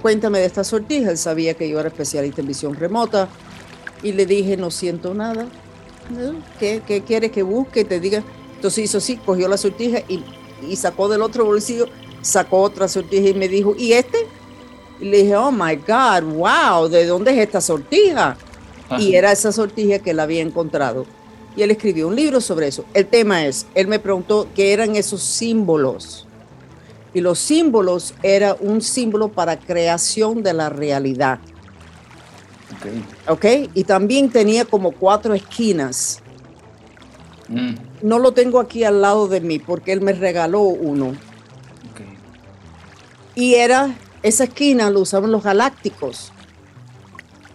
cuéntame 0.00 0.38
de 0.38 0.46
esta 0.46 0.64
sortija. 0.64 1.10
Él 1.10 1.18
sabía 1.18 1.54
que 1.54 1.68
yo 1.68 1.78
era 1.78 1.88
especialista 1.88 2.40
en 2.40 2.48
visión 2.48 2.74
remota 2.74 3.28
y 4.02 4.12
le 4.12 4.26
dije, 4.26 4.56
no 4.56 4.70
siento 4.70 5.14
nada. 5.14 5.46
¿Qué, 6.58 6.82
qué 6.86 7.02
quieres 7.02 7.30
que 7.30 7.42
busque? 7.42 7.84
Te 7.84 8.00
diga. 8.00 8.22
Entonces 8.56 8.84
hizo 8.84 8.98
así, 8.98 9.16
cogió 9.16 9.48
la 9.48 9.56
sortija 9.56 10.00
y, 10.08 10.24
y 10.66 10.76
sacó 10.76 11.08
del 11.08 11.22
otro 11.22 11.44
bolsillo, 11.44 11.86
sacó 12.22 12.60
otra 12.62 12.88
sortija 12.88 13.28
y 13.28 13.34
me 13.34 13.48
dijo, 13.48 13.74
¿y 13.76 13.92
este? 13.92 14.18
Y 15.02 15.06
le 15.06 15.16
dije, 15.18 15.34
oh 15.34 15.50
my 15.50 15.74
God, 15.74 16.22
wow, 16.36 16.88
¿de 16.88 17.04
dónde 17.06 17.32
es 17.32 17.38
esta 17.38 17.60
sortija? 17.60 18.36
Y 19.00 19.16
era 19.16 19.32
esa 19.32 19.50
sortija 19.50 19.98
que 19.98 20.10
él 20.10 20.20
había 20.20 20.42
encontrado. 20.42 21.06
Y 21.56 21.62
él 21.62 21.72
escribió 21.72 22.06
un 22.06 22.14
libro 22.14 22.40
sobre 22.40 22.68
eso. 22.68 22.84
El 22.94 23.06
tema 23.06 23.44
es, 23.44 23.66
él 23.74 23.88
me 23.88 23.98
preguntó 23.98 24.46
qué 24.54 24.72
eran 24.72 24.94
esos 24.94 25.20
símbolos. 25.20 26.28
Y 27.12 27.20
los 27.20 27.40
símbolos 27.40 28.14
era 28.22 28.56
un 28.60 28.80
símbolo 28.80 29.28
para 29.28 29.58
creación 29.58 30.44
de 30.44 30.54
la 30.54 30.68
realidad. 30.68 31.40
Ok. 33.26 33.44
Y 33.74 33.82
también 33.82 34.30
tenía 34.30 34.64
como 34.64 34.92
cuatro 34.92 35.34
esquinas. 35.34 36.20
Mm. 37.48 37.74
No 38.02 38.20
lo 38.20 38.30
tengo 38.30 38.60
aquí 38.60 38.84
al 38.84 39.00
lado 39.00 39.26
de 39.26 39.40
mí 39.40 39.58
porque 39.58 39.92
él 39.92 40.00
me 40.00 40.12
regaló 40.12 40.60
uno. 40.60 41.16
Y 43.34 43.54
era 43.54 43.96
esa 44.22 44.44
esquina 44.44 44.90
lo 44.90 45.00
usaban 45.00 45.30
los 45.30 45.42
galácticos, 45.42 46.32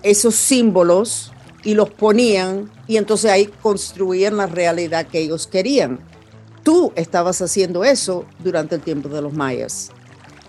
esos 0.03 0.35
símbolos, 0.35 1.31
y 1.67 1.73
los 1.73 1.89
ponían, 1.89 2.71
y 2.87 2.95
entonces 2.95 3.29
ahí 3.29 3.47
construían 3.61 4.37
la 4.37 4.45
realidad 4.45 5.07
que 5.07 5.19
ellos 5.19 5.47
querían. 5.47 5.99
Tú 6.63 6.93
estabas 6.95 7.41
haciendo 7.41 7.83
eso 7.83 8.25
durante 8.39 8.75
el 8.75 8.81
tiempo 8.81 9.09
de 9.09 9.21
los 9.21 9.33
mayas. 9.33 9.89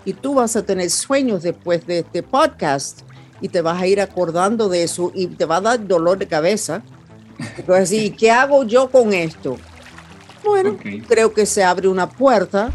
Y 0.05 0.13
tú 0.13 0.35
vas 0.35 0.55
a 0.55 0.63
tener 0.63 0.89
sueños 0.89 1.43
después 1.43 1.85
de 1.85 1.99
este 1.99 2.23
podcast 2.23 3.01
y 3.41 3.49
te 3.49 3.61
vas 3.61 3.81
a 3.81 3.87
ir 3.87 3.99
acordando 3.99 4.69
de 4.69 4.83
eso 4.83 5.11
y 5.13 5.27
te 5.27 5.43
va 5.43 5.57
a 5.57 5.61
dar 5.61 5.85
dolor 5.85 6.17
de 6.17 6.27
cabeza. 6.27 6.83
Entonces, 7.57 7.91
¿y 7.91 8.11
qué 8.11 8.31
hago 8.31 8.63
yo 8.63 8.89
con 8.89 9.13
esto? 9.13 9.57
Bueno, 10.45 10.77
creo 11.05 11.33
que 11.33 11.45
se 11.45 11.65
abre 11.65 11.89
una 11.89 12.09
puerta 12.09 12.71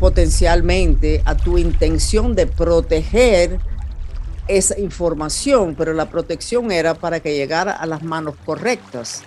potencialmente 0.00 1.22
a 1.26 1.36
tu 1.36 1.58
intención 1.58 2.34
de 2.34 2.46
proteger 2.46 3.60
esa 4.48 4.80
información, 4.80 5.76
pero 5.76 5.92
la 5.92 6.10
protección 6.10 6.72
era 6.72 6.94
para 6.94 7.20
que 7.20 7.36
llegara 7.36 7.72
a 7.72 7.86
las 7.86 8.02
manos 8.02 8.34
correctas. 8.44 9.22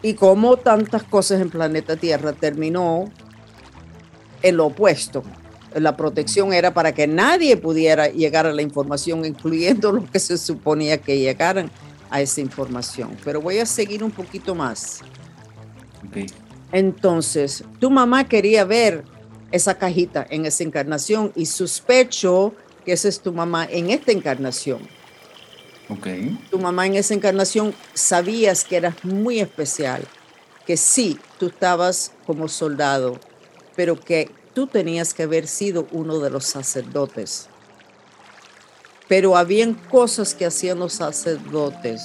Y 0.00 0.14
como 0.14 0.56
tantas 0.56 1.04
cosas 1.04 1.40
en 1.40 1.50
planeta 1.50 1.96
Tierra 1.96 2.32
terminó 2.32 3.04
en 4.42 4.56
lo 4.56 4.66
opuesto. 4.66 5.22
La 5.74 5.96
protección 5.96 6.52
era 6.52 6.74
para 6.74 6.92
que 6.92 7.06
nadie 7.06 7.56
pudiera 7.56 8.08
llegar 8.08 8.46
a 8.46 8.52
la 8.52 8.62
información, 8.62 9.24
incluyendo 9.26 9.92
los 9.92 10.10
que 10.10 10.18
se 10.18 10.38
suponía 10.38 10.98
que 10.98 11.18
llegaran 11.18 11.70
a 12.10 12.20
esa 12.20 12.40
información. 12.40 13.16
Pero 13.24 13.40
voy 13.40 13.58
a 13.58 13.66
seguir 13.66 14.02
un 14.02 14.10
poquito 14.10 14.54
más. 14.54 15.00
Entonces, 16.72 17.62
tu 17.78 17.90
mamá 17.90 18.24
quería 18.24 18.64
ver 18.64 19.04
esa 19.52 19.78
cajita 19.78 20.26
en 20.28 20.46
esa 20.46 20.64
encarnación 20.64 21.30
y 21.36 21.46
sospecho 21.46 22.54
que 22.84 22.92
esa 22.92 23.08
es 23.08 23.20
tu 23.20 23.32
mamá 23.32 23.66
en 23.70 23.90
esta 23.90 24.10
encarnación. 24.10 24.80
Okay. 25.88 26.38
Tu 26.50 26.58
mamá 26.58 26.86
en 26.86 26.94
esa 26.94 27.14
encarnación 27.14 27.74
sabías 27.92 28.64
que 28.64 28.76
eras 28.76 29.04
muy 29.04 29.40
especial, 29.40 30.02
que 30.66 30.76
sí, 30.76 31.18
tú 31.38 31.46
estabas 31.46 32.12
como 32.26 32.48
soldado, 32.48 33.20
pero 33.76 34.00
que 34.00 34.30
tú 34.54 34.66
tenías 34.66 35.12
que 35.12 35.24
haber 35.24 35.46
sido 35.46 35.86
uno 35.92 36.18
de 36.18 36.30
los 36.30 36.46
sacerdotes. 36.46 37.48
Pero 39.06 39.36
habían 39.36 39.74
cosas 39.74 40.34
que 40.34 40.46
hacían 40.46 40.78
los 40.78 40.94
sacerdotes 40.94 42.00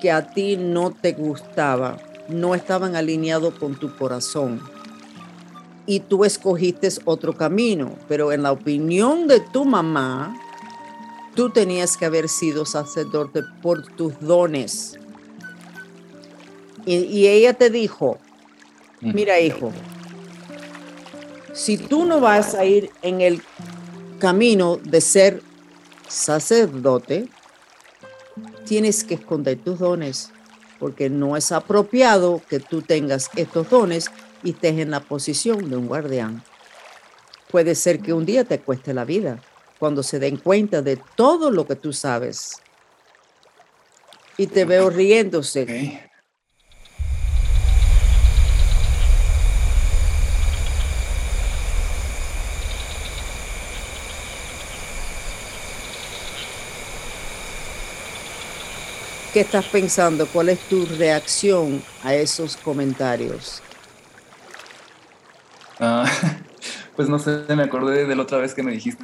que 0.00 0.10
a 0.10 0.30
ti 0.30 0.56
no 0.56 0.92
te 0.92 1.12
gustaba, 1.12 1.98
no 2.28 2.54
estaban 2.54 2.96
alineados 2.96 3.54
con 3.58 3.78
tu 3.78 3.94
corazón 3.96 4.62
y 5.90 5.98
tú 5.98 6.24
escogiste 6.24 6.88
otro 7.04 7.36
camino, 7.36 7.96
pero 8.06 8.30
en 8.30 8.44
la 8.44 8.52
opinión 8.52 9.26
de 9.26 9.40
tu 9.40 9.64
mamá, 9.64 10.40
tú 11.34 11.50
tenías 11.50 11.96
que 11.96 12.04
haber 12.04 12.28
sido 12.28 12.64
sacerdote 12.64 13.42
por 13.60 13.84
tus 13.96 14.16
dones. 14.20 14.96
Y, 16.86 17.26
ella 17.26 17.54
te 17.54 17.70
dijo, 17.70 18.18
mira 19.00 19.40
hijo, 19.40 19.72
si 21.54 21.76
tú 21.76 22.04
no 22.04 22.20
vas 22.20 22.54
a 22.54 22.64
ir 22.64 22.92
en 23.02 23.20
el 23.20 23.42
camino 24.20 24.76
de 24.76 25.00
ser 25.00 25.42
sacerdote, 26.06 27.26
tienes 28.64 29.02
que 29.02 29.14
esconder 29.14 29.58
tus 29.58 29.80
dones, 29.80 30.30
porque 30.78 31.10
no 31.10 31.36
es 31.36 31.50
apropiado 31.50 32.40
que 32.48 32.60
tú 32.60 32.80
tengas 32.80 33.28
estos 33.34 33.68
dones 33.68 34.08
y 34.42 34.50
estés 34.50 34.78
en 34.78 34.90
la 34.90 35.00
posición 35.00 35.68
de 35.70 35.76
un 35.76 35.86
guardián. 35.86 36.42
Puede 37.50 37.74
ser 37.74 38.00
que 38.00 38.12
un 38.12 38.24
día 38.24 38.44
te 38.44 38.60
cueste 38.60 38.94
la 38.94 39.04
vida 39.04 39.40
cuando 39.78 40.02
se 40.02 40.18
den 40.18 40.36
cuenta 40.36 40.82
de 40.82 40.98
todo 41.16 41.50
lo 41.50 41.66
que 41.66 41.74
tú 41.74 41.92
sabes. 41.92 42.52
Y 44.36 44.46
te 44.46 44.64
veo 44.64 44.90
riéndose. 44.90 46.10
¿Qué 59.32 59.40
estás 59.40 59.64
pensando? 59.66 60.26
¿Cuál 60.26 60.48
es 60.48 60.58
tu 60.68 60.84
reacción 60.86 61.80
a 62.02 62.14
esos 62.14 62.56
comentarios? 62.56 63.62
Ah, 65.80 66.04
pues 66.96 67.08
no 67.08 67.18
sé, 67.18 67.44
me 67.56 67.62
acordé 67.62 68.06
de 68.06 68.14
la 68.14 68.22
otra 68.22 68.38
vez 68.38 68.54
que 68.54 68.62
me 68.62 68.72
dijiste 68.72 69.02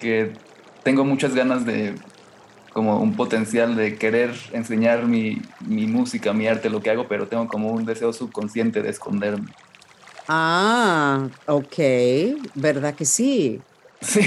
que 0.00 0.32
tengo 0.82 1.04
muchas 1.04 1.34
ganas 1.34 1.64
de, 1.64 1.94
como 2.72 2.98
un 2.98 3.14
potencial 3.14 3.76
de 3.76 3.96
querer 3.96 4.34
enseñar 4.52 5.06
mi, 5.06 5.40
mi 5.60 5.86
música, 5.86 6.32
mi 6.32 6.48
arte, 6.48 6.68
lo 6.68 6.82
que 6.82 6.90
hago, 6.90 7.06
pero 7.08 7.28
tengo 7.28 7.46
como 7.46 7.70
un 7.70 7.86
deseo 7.86 8.12
subconsciente 8.12 8.82
de 8.82 8.90
esconderme. 8.90 9.46
Ah, 10.26 11.28
ok, 11.46 11.78
¿verdad 12.54 12.94
que 12.94 13.04
sí? 13.04 13.60
Sí. 14.00 14.20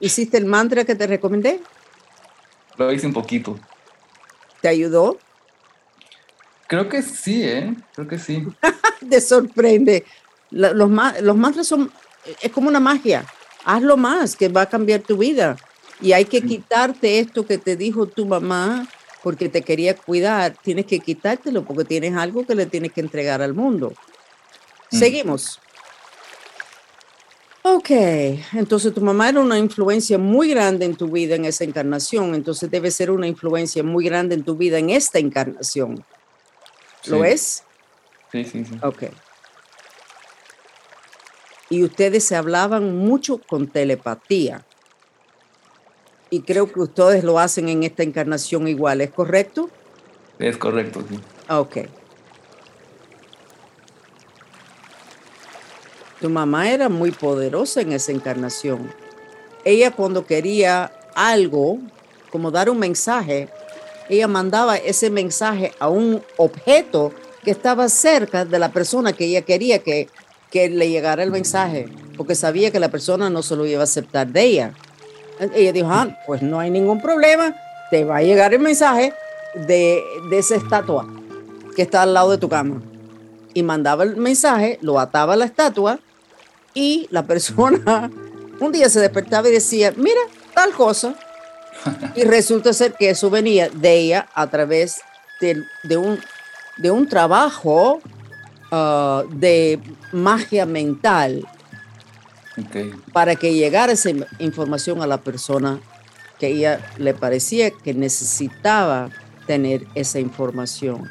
¿Hiciste 0.00 0.38
el 0.38 0.44
mantra 0.44 0.84
que 0.84 0.96
te 0.96 1.06
recomendé? 1.06 1.60
Lo 2.76 2.92
hice 2.92 3.06
un 3.06 3.12
poquito. 3.12 3.58
¿Te 4.60 4.68
ayudó? 4.68 5.18
Creo 6.68 6.88
que 6.88 7.02
sí, 7.02 7.42
¿eh? 7.44 7.74
Creo 7.94 8.08
que 8.08 8.18
sí. 8.18 8.46
Te 9.10 9.20
sorprende. 9.20 10.04
Los, 10.50 10.74
los 10.74 11.36
mantras 11.36 11.66
son, 11.66 11.90
es 12.40 12.50
como 12.52 12.68
una 12.68 12.80
magia. 12.80 13.24
Hazlo 13.64 13.96
más, 13.96 14.36
que 14.36 14.48
va 14.48 14.62
a 14.62 14.68
cambiar 14.68 15.00
tu 15.00 15.18
vida. 15.18 15.56
Y 16.00 16.12
hay 16.12 16.24
que 16.24 16.42
quitarte 16.42 17.18
esto 17.18 17.46
que 17.46 17.58
te 17.58 17.76
dijo 17.76 18.06
tu 18.06 18.24
mamá 18.24 18.86
porque 19.22 19.48
te 19.48 19.62
quería 19.62 19.96
cuidar. 19.96 20.56
Tienes 20.62 20.86
que 20.86 21.00
quitártelo 21.00 21.64
porque 21.64 21.84
tienes 21.84 22.14
algo 22.14 22.46
que 22.46 22.54
le 22.54 22.66
tienes 22.66 22.92
que 22.92 23.00
entregar 23.00 23.42
al 23.42 23.54
mundo. 23.54 23.92
Mm. 24.90 24.98
Seguimos. 24.98 25.60
Ok, 27.62 27.90
entonces 28.54 28.94
tu 28.94 29.02
mamá 29.02 29.28
era 29.28 29.40
una 29.40 29.58
influencia 29.58 30.16
muy 30.16 30.48
grande 30.48 30.86
en 30.86 30.96
tu 30.96 31.08
vida 31.08 31.34
en 31.34 31.44
esa 31.44 31.64
encarnación, 31.64 32.34
entonces 32.34 32.70
debe 32.70 32.90
ser 32.90 33.10
una 33.10 33.26
influencia 33.26 33.82
muy 33.82 34.06
grande 34.06 34.36
en 34.36 34.42
tu 34.42 34.56
vida 34.56 34.78
en 34.78 34.88
esta 34.88 35.18
encarnación. 35.18 36.02
¿Lo 37.06 37.24
es? 37.24 37.64
Sí, 38.32 38.44
sí, 38.44 38.64
sí. 38.64 38.78
Ok. 38.82 39.04
Y 41.70 41.84
ustedes 41.84 42.24
se 42.24 42.36
hablaban 42.36 42.96
mucho 42.96 43.40
con 43.46 43.66
telepatía. 43.66 44.64
Y 46.30 46.42
creo 46.42 46.70
que 46.70 46.80
ustedes 46.80 47.24
lo 47.24 47.38
hacen 47.38 47.68
en 47.68 47.82
esta 47.84 48.02
encarnación 48.02 48.68
igual, 48.68 49.00
¿es 49.00 49.10
correcto? 49.10 49.70
Es 50.38 50.56
correcto, 50.56 51.02
sí. 51.08 51.18
Ok. 51.48 51.76
Tu 56.20 56.28
mamá 56.28 56.70
era 56.70 56.88
muy 56.88 57.12
poderosa 57.12 57.80
en 57.80 57.92
esa 57.92 58.12
encarnación. 58.12 58.92
Ella 59.64 59.90
cuando 59.90 60.26
quería 60.26 60.92
algo, 61.14 61.78
como 62.30 62.50
dar 62.50 62.68
un 62.68 62.78
mensaje, 62.78 63.48
ella 64.08 64.26
mandaba 64.26 64.76
ese 64.76 65.10
mensaje 65.10 65.72
a 65.78 65.88
un 65.88 66.22
objeto 66.36 67.12
que 67.44 67.50
estaba 67.50 67.88
cerca 67.88 68.44
de 68.44 68.58
la 68.58 68.72
persona 68.72 69.12
que 69.12 69.26
ella 69.26 69.42
quería 69.42 69.78
que, 69.80 70.08
que 70.50 70.68
le 70.68 70.88
llegara 70.88 71.22
el 71.22 71.30
mensaje, 71.30 71.88
porque 72.16 72.34
sabía 72.34 72.70
que 72.70 72.80
la 72.80 72.90
persona 72.90 73.30
no 73.30 73.42
se 73.42 73.56
lo 73.56 73.66
iba 73.66 73.80
a 73.80 73.84
aceptar 73.84 74.26
de 74.26 74.42
ella. 74.42 74.72
Ella 75.54 75.72
dijo, 75.72 75.88
ah, 75.90 76.16
pues 76.26 76.42
no 76.42 76.58
hay 76.58 76.70
ningún 76.70 77.00
problema, 77.00 77.54
te 77.90 78.04
va 78.04 78.18
a 78.18 78.22
llegar 78.22 78.52
el 78.54 78.60
mensaje 78.60 79.12
de, 79.54 80.02
de 80.30 80.38
esa 80.38 80.56
estatua 80.56 81.06
que 81.76 81.82
está 81.82 82.02
al 82.02 82.14
lado 82.14 82.30
de 82.30 82.38
tu 82.38 82.48
cama. 82.48 82.82
Y 83.54 83.62
mandaba 83.62 84.04
el 84.04 84.16
mensaje, 84.16 84.78
lo 84.82 84.98
ataba 84.98 85.36
la 85.36 85.44
estatua 85.44 86.00
y 86.74 87.06
la 87.10 87.22
persona 87.24 88.10
un 88.60 88.72
día 88.72 88.88
se 88.88 89.00
despertaba 89.00 89.48
y 89.48 89.52
decía, 89.52 89.92
mira, 89.96 90.20
tal 90.54 90.72
cosa. 90.72 91.14
Y 92.14 92.24
resulta 92.24 92.72
ser 92.72 92.94
que 92.94 93.10
eso 93.10 93.30
venía 93.30 93.68
de 93.68 93.94
ella 93.94 94.28
a 94.34 94.48
través 94.48 95.00
de, 95.40 95.96
un, 95.96 96.18
de 96.76 96.90
un 96.90 97.08
trabajo 97.08 98.00
ah, 98.70 99.24
de 99.30 99.80
magia 100.12 100.66
mental 100.66 101.46
para 103.12 103.36
que 103.36 103.54
llegara 103.54 103.92
esa 103.92 104.10
información 104.38 105.02
a 105.02 105.06
la 105.06 105.18
persona 105.18 105.80
que 106.38 106.48
ella 106.48 106.80
le 106.98 107.14
parecía 107.14 107.70
que 107.70 107.94
necesitaba 107.94 109.10
tener 109.46 109.86
esa 109.94 110.20
información. 110.20 111.10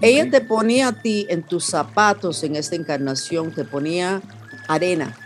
Ella 0.00 0.30
te 0.30 0.40
ponía 0.40 0.88
a 0.88 1.02
ti 1.02 1.26
en 1.28 1.42
tus 1.42 1.64
zapatos 1.64 2.44
en 2.44 2.56
esta 2.56 2.76
encarnación, 2.76 3.52
te 3.52 3.64
ponía 3.64 4.20
arena. 4.68 5.16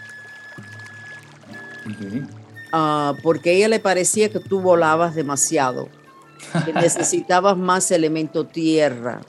Ah, 2.72 3.14
porque 3.22 3.50
a 3.50 3.52
ella 3.52 3.68
le 3.68 3.80
parecía 3.80 4.30
que 4.30 4.40
tú 4.40 4.60
volabas 4.60 5.14
demasiado, 5.14 5.88
que 6.64 6.72
necesitabas 6.74 7.56
más 7.56 7.90
elemento 7.90 8.46
tierra. 8.46 9.20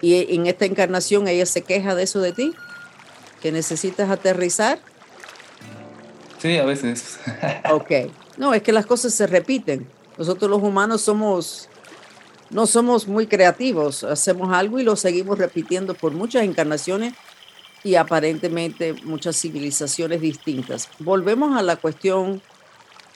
Y 0.00 0.34
en 0.34 0.46
esta 0.46 0.64
encarnación 0.64 1.26
ella 1.28 1.46
se 1.46 1.62
queja 1.62 1.94
de 1.94 2.04
eso 2.04 2.20
de 2.20 2.32
ti, 2.32 2.54
que 3.42 3.52
necesitas 3.52 4.10
aterrizar. 4.10 4.78
Sí, 6.38 6.56
a 6.56 6.64
veces. 6.64 7.18
ok. 7.70 7.90
No, 8.36 8.54
es 8.54 8.62
que 8.62 8.72
las 8.72 8.86
cosas 8.86 9.12
se 9.12 9.26
repiten. 9.26 9.88
Nosotros 10.16 10.50
los 10.50 10.62
humanos 10.62 11.00
somos 11.00 11.68
no 12.50 12.66
somos 12.66 13.06
muy 13.06 13.26
creativos, 13.26 14.04
hacemos 14.04 14.54
algo 14.54 14.78
y 14.78 14.82
lo 14.82 14.96
seguimos 14.96 15.38
repitiendo 15.38 15.94
por 15.94 16.12
muchas 16.12 16.44
encarnaciones 16.44 17.12
y 17.84 17.94
aparentemente 17.96 18.94
muchas 19.04 19.36
civilizaciones 19.36 20.20
distintas. 20.20 20.88
Volvemos 20.98 21.56
a 21.56 21.62
la 21.62 21.76
cuestión 21.76 22.40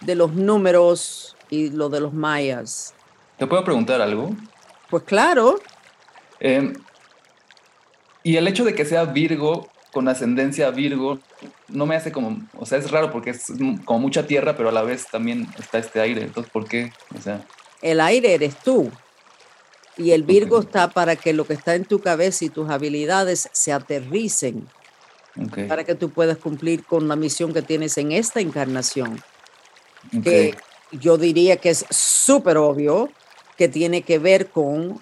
de 0.02 0.14
los 0.14 0.34
números 0.34 1.34
y 1.48 1.70
lo 1.70 1.88
de 1.88 2.00
los 2.00 2.12
mayas. 2.12 2.94
¿Te 3.38 3.46
puedo 3.46 3.64
preguntar 3.64 4.02
algo? 4.02 4.34
Pues 4.90 5.02
claro. 5.04 5.58
Em, 6.44 6.72
y 8.24 8.36
el 8.36 8.48
hecho 8.48 8.64
de 8.64 8.74
que 8.74 8.84
sea 8.84 9.04
Virgo 9.04 9.70
con 9.92 10.08
ascendencia 10.08 10.70
Virgo 10.70 11.20
no 11.68 11.86
me 11.86 11.94
hace 11.94 12.10
como, 12.10 12.40
o 12.58 12.66
sea, 12.66 12.78
es 12.78 12.90
raro 12.90 13.12
porque 13.12 13.30
es 13.30 13.52
como 13.84 14.00
mucha 14.00 14.26
tierra, 14.26 14.56
pero 14.56 14.70
a 14.70 14.72
la 14.72 14.82
vez 14.82 15.06
también 15.06 15.46
está 15.56 15.78
este 15.78 16.00
aire. 16.00 16.22
Entonces, 16.22 16.52
¿por 16.52 16.66
qué? 16.66 16.92
O 17.16 17.22
sea, 17.22 17.46
el 17.80 18.00
aire 18.00 18.34
eres 18.34 18.56
tú. 18.56 18.90
Y 19.96 20.10
el 20.10 20.24
Virgo 20.24 20.60
está 20.60 20.90
para 20.90 21.14
que 21.14 21.32
lo 21.32 21.46
que 21.46 21.52
está 21.52 21.76
en 21.76 21.84
tu 21.84 22.00
cabeza 22.00 22.44
y 22.44 22.48
tus 22.48 22.68
habilidades 22.70 23.48
se 23.52 23.72
aterricen. 23.72 24.66
Para 25.68 25.84
que 25.84 25.94
tú 25.94 26.10
puedas 26.10 26.38
cumplir 26.38 26.84
con 26.84 27.06
la 27.06 27.14
misión 27.14 27.54
que 27.54 27.62
tienes 27.62 27.96
en 27.98 28.10
esta 28.10 28.40
encarnación. 28.40 29.22
Que 30.24 30.56
yo 30.90 31.18
diría 31.18 31.56
que 31.56 31.70
es 31.70 31.86
súper 31.90 32.56
obvio 32.56 33.10
que 33.56 33.68
tiene 33.68 34.02
que 34.02 34.18
ver 34.18 34.48
con 34.48 35.00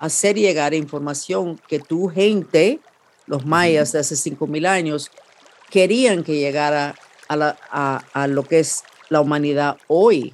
hacer 0.00 0.36
llegar 0.36 0.74
información 0.74 1.60
que 1.68 1.78
tu 1.78 2.08
gente, 2.08 2.80
los 3.26 3.46
mayas 3.46 3.92
de 3.92 4.00
hace 4.00 4.16
5.000 4.16 4.66
años, 4.66 5.10
querían 5.70 6.24
que 6.24 6.34
llegara 6.34 6.96
a, 7.28 8.02
a 8.12 8.26
lo 8.26 8.42
que 8.42 8.58
es 8.58 8.82
la 9.08 9.20
humanidad 9.20 9.76
hoy 9.86 10.32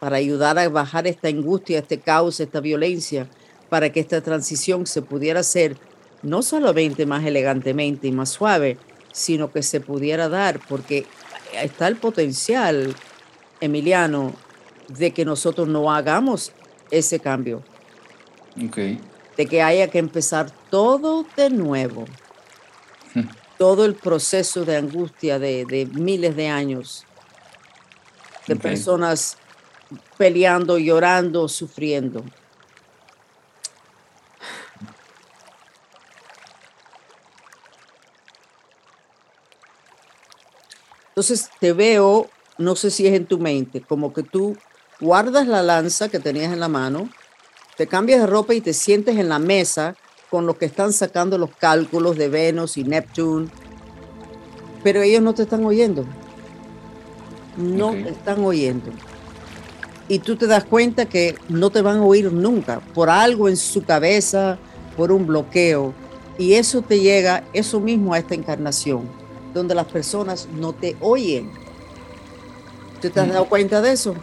para 0.00 0.16
ayudar 0.16 0.58
a 0.58 0.68
bajar 0.68 1.06
esta 1.06 1.28
angustia, 1.28 1.78
este 1.78 2.00
caos, 2.00 2.40
esta 2.40 2.60
violencia, 2.60 3.28
para 3.68 3.92
que 3.92 4.00
esta 4.00 4.20
transición 4.20 4.86
se 4.86 5.02
pudiera 5.02 5.40
hacer 5.40 5.76
no 6.22 6.42
solamente 6.42 7.06
más 7.06 7.24
elegantemente 7.24 8.08
y 8.08 8.12
más 8.12 8.30
suave, 8.30 8.78
sino 9.12 9.52
que 9.52 9.62
se 9.62 9.80
pudiera 9.80 10.28
dar, 10.28 10.60
porque 10.66 11.06
está 11.52 11.86
el 11.88 11.96
potencial, 11.96 12.94
Emiliano, 13.60 14.32
de 14.88 15.12
que 15.12 15.24
nosotros 15.24 15.68
no 15.68 15.92
hagamos 15.92 16.52
ese 16.90 17.20
cambio. 17.20 17.62
De 19.36 19.46
que 19.46 19.62
haya 19.62 19.88
que 19.88 19.98
empezar 19.98 20.50
todo 20.70 21.26
de 21.36 21.50
nuevo. 21.50 22.04
todo 23.58 23.84
el 23.84 23.94
proceso 23.94 24.64
de 24.64 24.76
angustia 24.76 25.38
de, 25.38 25.64
de 25.64 25.86
miles 25.86 26.34
de 26.36 26.48
años 26.48 27.06
de 28.46 28.56
personas 28.56 29.38
peleando, 30.16 30.78
llorando, 30.78 31.48
sufriendo. 31.48 32.24
Entonces 41.08 41.48
te 41.60 41.72
veo, 41.72 42.28
no 42.58 42.74
sé 42.74 42.90
si 42.90 43.06
es 43.06 43.14
en 43.14 43.26
tu 43.26 43.38
mente, 43.38 43.80
como 43.80 44.12
que 44.12 44.24
tú 44.24 44.56
guardas 45.00 45.46
la 45.46 45.62
lanza 45.62 46.08
que 46.08 46.18
tenías 46.18 46.52
en 46.52 46.58
la 46.58 46.68
mano, 46.68 47.08
te 47.76 47.86
cambias 47.86 48.20
de 48.20 48.26
ropa 48.26 48.54
y 48.54 48.60
te 48.60 48.72
sientes 48.72 49.16
en 49.16 49.28
la 49.28 49.38
mesa 49.38 49.96
con 50.30 50.46
los 50.46 50.56
que 50.56 50.66
están 50.66 50.92
sacando 50.92 51.38
los 51.38 51.50
cálculos 51.50 52.16
de 52.16 52.28
Venus 52.28 52.76
y 52.76 52.84
Neptune, 52.84 53.48
pero 54.82 55.02
ellos 55.02 55.22
no 55.22 55.34
te 55.34 55.42
están 55.42 55.64
oyendo. 55.64 56.04
No 57.56 57.92
te 57.92 58.10
están 58.10 58.44
oyendo. 58.44 58.90
Y 60.08 60.18
tú 60.18 60.36
te 60.36 60.46
das 60.46 60.64
cuenta 60.64 61.06
que 61.06 61.36
no 61.48 61.70
te 61.70 61.82
van 61.82 61.98
a 61.98 62.04
oír 62.04 62.32
nunca 62.32 62.80
por 62.94 63.08
algo 63.08 63.48
en 63.48 63.56
su 63.56 63.84
cabeza, 63.84 64.58
por 64.96 65.12
un 65.12 65.26
bloqueo. 65.26 65.94
Y 66.36 66.54
eso 66.54 66.82
te 66.82 67.00
llega, 67.00 67.44
eso 67.52 67.80
mismo 67.80 68.12
a 68.12 68.18
esta 68.18 68.34
encarnación 68.34 69.08
donde 69.54 69.74
las 69.74 69.86
personas 69.86 70.48
no 70.52 70.72
te 70.72 70.96
oyen. 71.00 71.50
¿Tú 73.00 73.08
te 73.08 73.20
has 73.20 73.28
dado 73.28 73.46
cuenta 73.46 73.80
de 73.80 73.92
eso? 73.92 74.14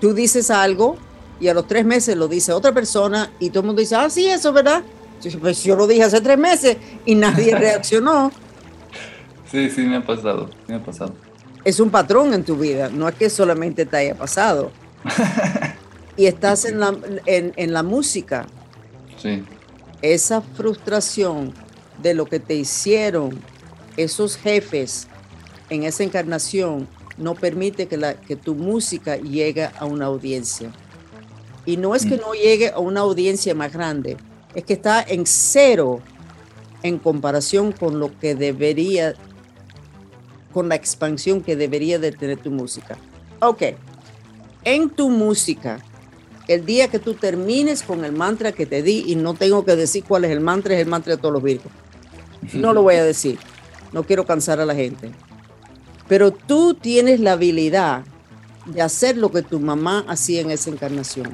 Tú 0.00 0.14
dices 0.14 0.50
algo 0.50 0.96
y 1.40 1.48
a 1.48 1.54
los 1.54 1.66
tres 1.66 1.84
meses 1.84 2.16
lo 2.16 2.28
dice 2.28 2.52
otra 2.52 2.72
persona 2.72 3.32
y 3.40 3.50
todo 3.50 3.60
el 3.60 3.66
mundo 3.66 3.80
dice, 3.80 3.96
ah, 3.96 4.10
sí, 4.10 4.28
eso, 4.28 4.52
¿verdad? 4.52 4.82
Pues 5.40 5.64
yo 5.64 5.76
lo 5.76 5.86
dije 5.86 6.04
hace 6.04 6.20
tres 6.20 6.38
meses 6.38 6.76
y 7.04 7.14
nadie 7.14 7.54
reaccionó. 7.58 8.30
Sí, 9.50 9.68
sí, 9.70 9.82
me 9.82 9.96
ha 9.96 10.06
pasado, 10.06 10.48
me 10.68 10.76
ha 10.76 10.84
pasado. 10.84 11.14
Es 11.64 11.80
un 11.80 11.90
patrón 11.90 12.32
en 12.32 12.44
tu 12.44 12.56
vida, 12.56 12.88
no 12.88 13.08
es 13.08 13.14
que 13.14 13.28
solamente 13.28 13.84
te 13.86 13.96
haya 13.96 14.14
pasado. 14.14 14.70
y 16.16 16.26
estás 16.26 16.64
en 16.64 16.80
la, 16.80 16.94
en, 17.26 17.52
en 17.56 17.72
la 17.72 17.82
música. 17.82 18.46
Sí. 19.20 19.42
Esa 20.02 20.40
frustración 20.40 21.52
de 22.02 22.14
lo 22.14 22.26
que 22.26 22.38
te 22.38 22.54
hicieron 22.54 23.38
esos 23.96 24.36
jefes 24.36 25.08
en 25.68 25.84
esa 25.84 26.02
encarnación 26.04 26.88
no 27.18 27.34
permite 27.34 27.86
que, 27.86 27.96
la, 27.96 28.14
que 28.14 28.36
tu 28.36 28.54
música 28.54 29.16
llegue 29.16 29.68
a 29.78 29.84
una 29.84 30.06
audiencia. 30.06 30.72
Y 31.66 31.76
no 31.76 31.94
es 31.94 32.04
que 32.04 32.16
mm. 32.16 32.20
no 32.20 32.32
llegue 32.32 32.70
a 32.70 32.78
una 32.78 33.00
audiencia 33.00 33.54
más 33.54 33.72
grande, 33.72 34.16
es 34.54 34.64
que 34.64 34.72
está 34.72 35.02
en 35.02 35.26
cero 35.26 36.00
en 36.82 36.98
comparación 36.98 37.72
con 37.72 37.98
lo 37.98 38.18
que 38.18 38.34
debería, 38.34 39.14
con 40.52 40.68
la 40.68 40.74
expansión 40.74 41.42
que 41.42 41.56
debería 41.56 41.98
de 41.98 42.12
tener 42.12 42.38
tu 42.38 42.50
música. 42.50 42.96
Ok, 43.40 43.62
en 44.64 44.90
tu 44.90 45.10
música, 45.10 45.80
el 46.48 46.66
día 46.66 46.88
que 46.88 46.98
tú 46.98 47.14
termines 47.14 47.82
con 47.82 48.04
el 48.04 48.12
mantra 48.12 48.52
que 48.52 48.66
te 48.66 48.82
di, 48.82 49.04
y 49.06 49.14
no 49.14 49.34
tengo 49.34 49.64
que 49.64 49.76
decir 49.76 50.04
cuál 50.04 50.24
es 50.24 50.30
el 50.30 50.40
mantra, 50.40 50.74
es 50.74 50.80
el 50.80 50.88
mantra 50.88 51.16
de 51.16 51.20
todos 51.20 51.34
los 51.34 51.42
virgos. 51.42 51.72
No 52.54 52.72
lo 52.72 52.82
voy 52.82 52.96
a 52.96 53.04
decir. 53.04 53.38
No 53.92 54.04
quiero 54.04 54.24
cansar 54.24 54.60
a 54.60 54.66
la 54.66 54.74
gente. 54.74 55.10
Pero 56.08 56.32
tú 56.32 56.74
tienes 56.74 57.20
la 57.20 57.32
habilidad 57.32 58.04
de 58.66 58.82
hacer 58.82 59.16
lo 59.16 59.30
que 59.30 59.42
tu 59.42 59.60
mamá 59.60 60.04
hacía 60.08 60.40
en 60.40 60.50
esa 60.50 60.70
encarnación. 60.70 61.30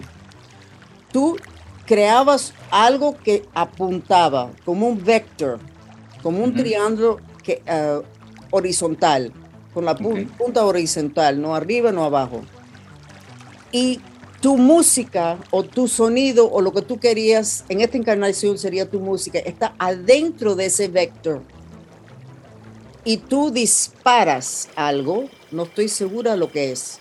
Tú 1.16 1.38
creabas 1.86 2.52
algo 2.70 3.16
que 3.16 3.42
apuntaba 3.54 4.50
como 4.66 4.86
un 4.86 5.02
vector, 5.02 5.58
como 6.22 6.44
un 6.44 6.54
triángulo 6.54 7.20
que, 7.42 7.62
eh, 7.64 8.02
horizontal, 8.50 9.32
con 9.72 9.86
la 9.86 9.96
punta 9.96 10.66
horizontal, 10.66 11.40
no 11.40 11.54
arriba, 11.54 11.90
no 11.90 12.04
abajo. 12.04 12.42
Y 13.72 13.98
tu 14.42 14.58
música 14.58 15.38
o 15.50 15.62
tu 15.62 15.88
sonido 15.88 16.52
o 16.52 16.60
lo 16.60 16.74
que 16.74 16.82
tú 16.82 17.00
querías 17.00 17.64
en 17.70 17.80
esta 17.80 17.96
encarnación 17.96 18.58
sería 18.58 18.90
tu 18.90 19.00
música, 19.00 19.38
está 19.38 19.74
adentro 19.78 20.54
de 20.54 20.66
ese 20.66 20.88
vector. 20.88 21.40
Y 23.04 23.16
tú 23.16 23.50
disparas 23.50 24.68
algo, 24.76 25.30
no 25.50 25.62
estoy 25.62 25.88
segura 25.88 26.36
lo 26.36 26.52
que 26.52 26.72
es. 26.72 26.98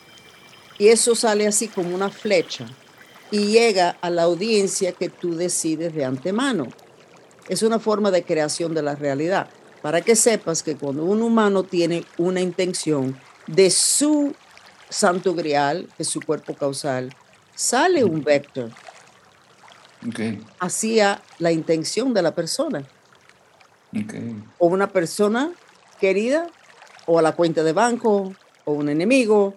Y 0.78 0.88
eso 0.88 1.16
sale 1.16 1.46
así 1.48 1.68
como 1.68 1.94
una 1.94 2.10
flecha 2.10 2.66
y 3.32 3.48
llega 3.48 3.98
a 4.02 4.10
la 4.10 4.24
audiencia 4.24 4.92
que 4.92 5.10
tú 5.10 5.36
decides 5.36 5.94
de 5.94 6.06
antemano. 6.06 6.68
Es 7.48 7.64
una 7.64 7.80
forma 7.80 8.12
de 8.12 8.24
creación 8.24 8.74
de 8.74 8.82
la 8.82 8.96
realidad. 8.96 9.50
Para 9.82 10.02
que 10.02 10.16
sepas 10.16 10.64
que 10.64 10.76
cuando 10.76 11.04
un 11.04 11.22
humano 11.22 11.64
tiene 11.64 12.06
una 12.18 12.42
intención 12.42 13.20
de 13.46 13.70
su 13.70 14.34
santo 14.90 15.36
grial, 15.36 15.88
de 15.98 16.04
su 16.04 16.22
cuerpo 16.22 16.56
causal, 16.56 17.16
sale 17.54 18.04
un 18.04 18.24
vector 18.24 18.72
hacia 20.60 21.22
la 21.40 21.52
intención 21.52 22.14
de 22.14 22.22
la 22.22 22.34
persona. 22.34 22.84
O 24.58 24.68
una 24.68 24.88
persona 24.88 25.52
querida, 26.00 26.48
o 27.06 27.20
a 27.20 27.22
la 27.22 27.34
cuenta 27.34 27.64
de 27.64 27.74
banco, 27.74 28.34
o 28.66 28.74
un 28.74 28.90
enemigo. 28.90 29.56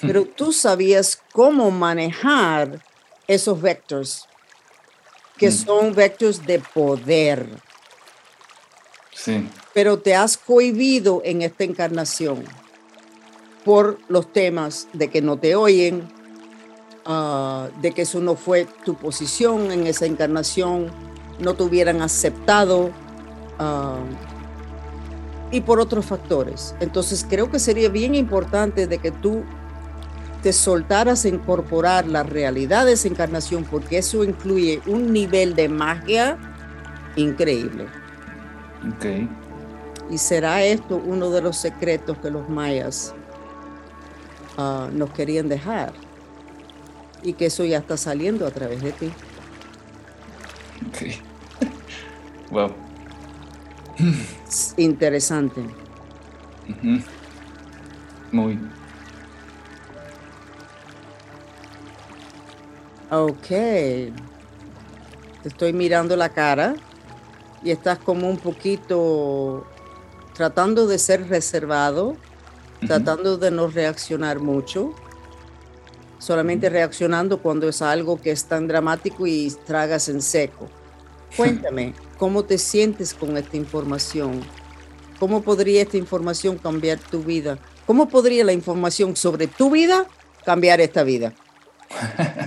Pero 0.00 0.24
tú 0.24 0.52
sabías 0.52 1.20
cómo 1.32 1.70
manejar 1.70 2.82
esos 3.26 3.60
vectores, 3.60 4.24
que 5.36 5.48
mm. 5.48 5.52
son 5.52 5.94
vectores 5.94 6.44
de 6.46 6.58
poder. 6.58 7.48
Sí. 9.12 9.48
Pero 9.72 9.98
te 9.98 10.14
has 10.14 10.36
cohibido 10.36 11.22
en 11.24 11.42
esta 11.42 11.64
encarnación 11.64 12.44
por 13.64 13.98
los 14.08 14.32
temas 14.32 14.86
de 14.92 15.08
que 15.08 15.22
no 15.22 15.38
te 15.38 15.56
oyen, 15.56 16.08
Ah, 17.08 17.68
de 17.80 17.92
que 17.92 18.02
eso 18.02 18.20
no 18.20 18.34
fue 18.34 18.66
tu 18.84 18.96
posición 18.96 19.70
en 19.70 19.86
esa 19.86 20.06
encarnación, 20.06 20.90
no 21.38 21.54
te 21.54 21.62
hubieran 21.62 22.02
aceptado 22.02 22.90
ah, 23.60 24.00
y 25.52 25.60
por 25.60 25.78
otros 25.78 26.04
factores. 26.04 26.74
Entonces 26.80 27.24
creo 27.28 27.48
que 27.48 27.60
sería 27.60 27.90
bien 27.90 28.16
importante 28.16 28.88
de 28.88 28.98
que 28.98 29.12
tú 29.12 29.44
te 30.42 30.52
soltaras 30.52 31.24
a 31.24 31.28
incorporar 31.28 32.06
la 32.06 32.22
realidad 32.22 32.86
de 32.86 32.92
esa 32.92 33.08
encarnación 33.08 33.64
porque 33.64 33.98
eso 33.98 34.24
incluye 34.24 34.80
un 34.86 35.12
nivel 35.12 35.54
de 35.54 35.68
magia 35.68 36.38
increíble. 37.16 37.86
Okay. 38.96 39.28
Y 40.10 40.18
será 40.18 40.62
esto 40.62 40.96
uno 40.96 41.30
de 41.30 41.42
los 41.42 41.56
secretos 41.56 42.18
que 42.18 42.30
los 42.30 42.48
mayas 42.48 43.14
ah, 44.56 44.88
nos 44.92 45.10
querían 45.10 45.48
dejar 45.48 45.92
y 47.22 47.32
que 47.32 47.46
eso 47.46 47.64
ya 47.64 47.78
está 47.78 47.96
saliendo 47.96 48.46
a 48.46 48.50
través 48.50 48.82
de 48.82 48.92
ti. 48.92 49.12
Ok. 50.88 52.50
wow. 52.50 52.72
Interesante. 54.76 55.60
Muy. 58.32 58.58
Ok. 63.10 63.46
Te 63.48 64.12
estoy 65.44 65.72
mirando 65.72 66.16
la 66.16 66.30
cara 66.30 66.74
y 67.62 67.70
estás 67.70 67.98
como 67.98 68.28
un 68.28 68.38
poquito 68.38 69.66
tratando 70.34 70.86
de 70.86 70.98
ser 70.98 71.28
reservado, 71.28 72.16
tratando 72.86 73.38
de 73.38 73.50
no 73.50 73.68
reaccionar 73.68 74.40
mucho 74.40 74.94
solamente 76.18 76.68
reaccionando 76.68 77.38
cuando 77.38 77.68
es 77.68 77.82
algo 77.82 78.20
que 78.20 78.30
es 78.30 78.44
tan 78.44 78.66
dramático 78.66 79.26
y 79.26 79.52
tragas 79.64 80.08
en 80.08 80.20
seco. 80.20 80.68
Cuéntame, 81.36 81.94
¿cómo 82.18 82.44
te 82.44 82.58
sientes 82.58 83.14
con 83.14 83.36
esta 83.36 83.56
información? 83.56 84.40
¿Cómo 85.18 85.42
podría 85.42 85.82
esta 85.82 85.96
información 85.96 86.58
cambiar 86.58 86.98
tu 86.98 87.22
vida? 87.22 87.58
¿Cómo 87.86 88.08
podría 88.08 88.44
la 88.44 88.52
información 88.52 89.16
sobre 89.16 89.46
tu 89.46 89.70
vida 89.70 90.06
cambiar 90.44 90.80
esta 90.80 91.04
vida? 91.04 91.32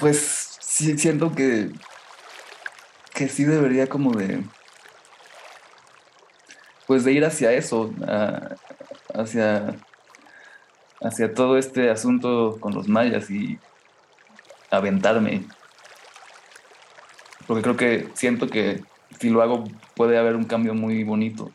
pues 0.00 0.58
sí, 0.60 0.98
siento 0.98 1.32
que, 1.32 1.70
que 3.14 3.28
sí 3.28 3.44
debería 3.44 3.86
como 3.86 4.12
de, 4.12 4.42
pues 6.86 7.04
de 7.04 7.12
ir 7.12 7.24
hacia 7.24 7.52
eso, 7.52 7.94
hacia 9.14 9.76
hacia 11.02 11.32
todo 11.32 11.56
este 11.56 11.90
asunto 11.90 12.58
con 12.60 12.74
los 12.74 12.88
mayas 12.88 13.30
y 13.30 13.58
aventarme. 14.70 15.44
Porque 17.46 17.62
creo 17.62 17.76
que 17.76 18.08
siento 18.14 18.46
que 18.46 18.82
si 19.18 19.30
lo 19.30 19.42
hago 19.42 19.64
puede 19.96 20.18
haber 20.18 20.36
un 20.36 20.44
cambio 20.44 20.74
muy 20.74 21.02
bonito. 21.04 21.50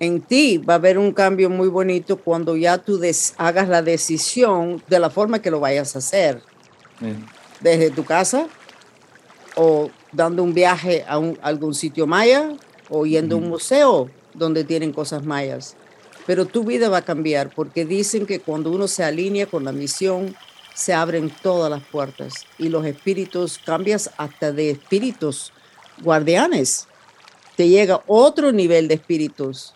En 0.00 0.20
ti 0.20 0.58
va 0.58 0.74
a 0.74 0.76
haber 0.76 0.96
un 0.96 1.12
cambio 1.12 1.50
muy 1.50 1.68
bonito 1.68 2.18
cuando 2.18 2.56
ya 2.56 2.78
tú 2.78 3.00
hagas 3.36 3.68
la 3.68 3.82
decisión 3.82 4.82
de 4.88 5.00
la 5.00 5.10
forma 5.10 5.42
que 5.42 5.50
lo 5.50 5.58
vayas 5.58 5.96
a 5.96 5.98
hacer. 5.98 6.42
Desde 7.60 7.90
tu 7.90 8.04
casa 8.04 8.46
o 9.56 9.90
dando 10.12 10.42
un 10.44 10.54
viaje 10.54 11.04
a, 11.08 11.20
algún 11.42 11.74
sitio 11.74 12.06
maya 12.06 12.52
o 12.88 13.06
yendo 13.06 13.34
a 13.34 13.38
un 13.38 13.48
museo 13.48 14.08
donde 14.34 14.64
tienen 14.64 14.92
cosas 14.92 15.24
mayas, 15.24 15.76
pero 16.26 16.46
tu 16.46 16.64
vida 16.64 16.88
va 16.88 16.98
a 16.98 17.04
cambiar 17.04 17.50
porque 17.54 17.84
dicen 17.84 18.24
que 18.24 18.40
cuando 18.40 18.70
uno 18.70 18.86
se 18.86 19.02
alinea 19.02 19.46
con 19.46 19.64
la 19.64 19.72
misión, 19.72 20.36
se 20.74 20.94
abren 20.94 21.32
todas 21.42 21.70
las 21.70 21.82
puertas 21.82 22.46
y 22.56 22.68
los 22.68 22.86
espíritus, 22.86 23.58
cambias 23.58 24.10
hasta 24.16 24.52
de 24.52 24.70
espíritus 24.70 25.52
guardianes. 26.02 26.86
Te 27.56 27.68
llega 27.68 28.02
otro 28.06 28.52
nivel 28.52 28.86
de 28.86 28.94
espíritus, 28.94 29.74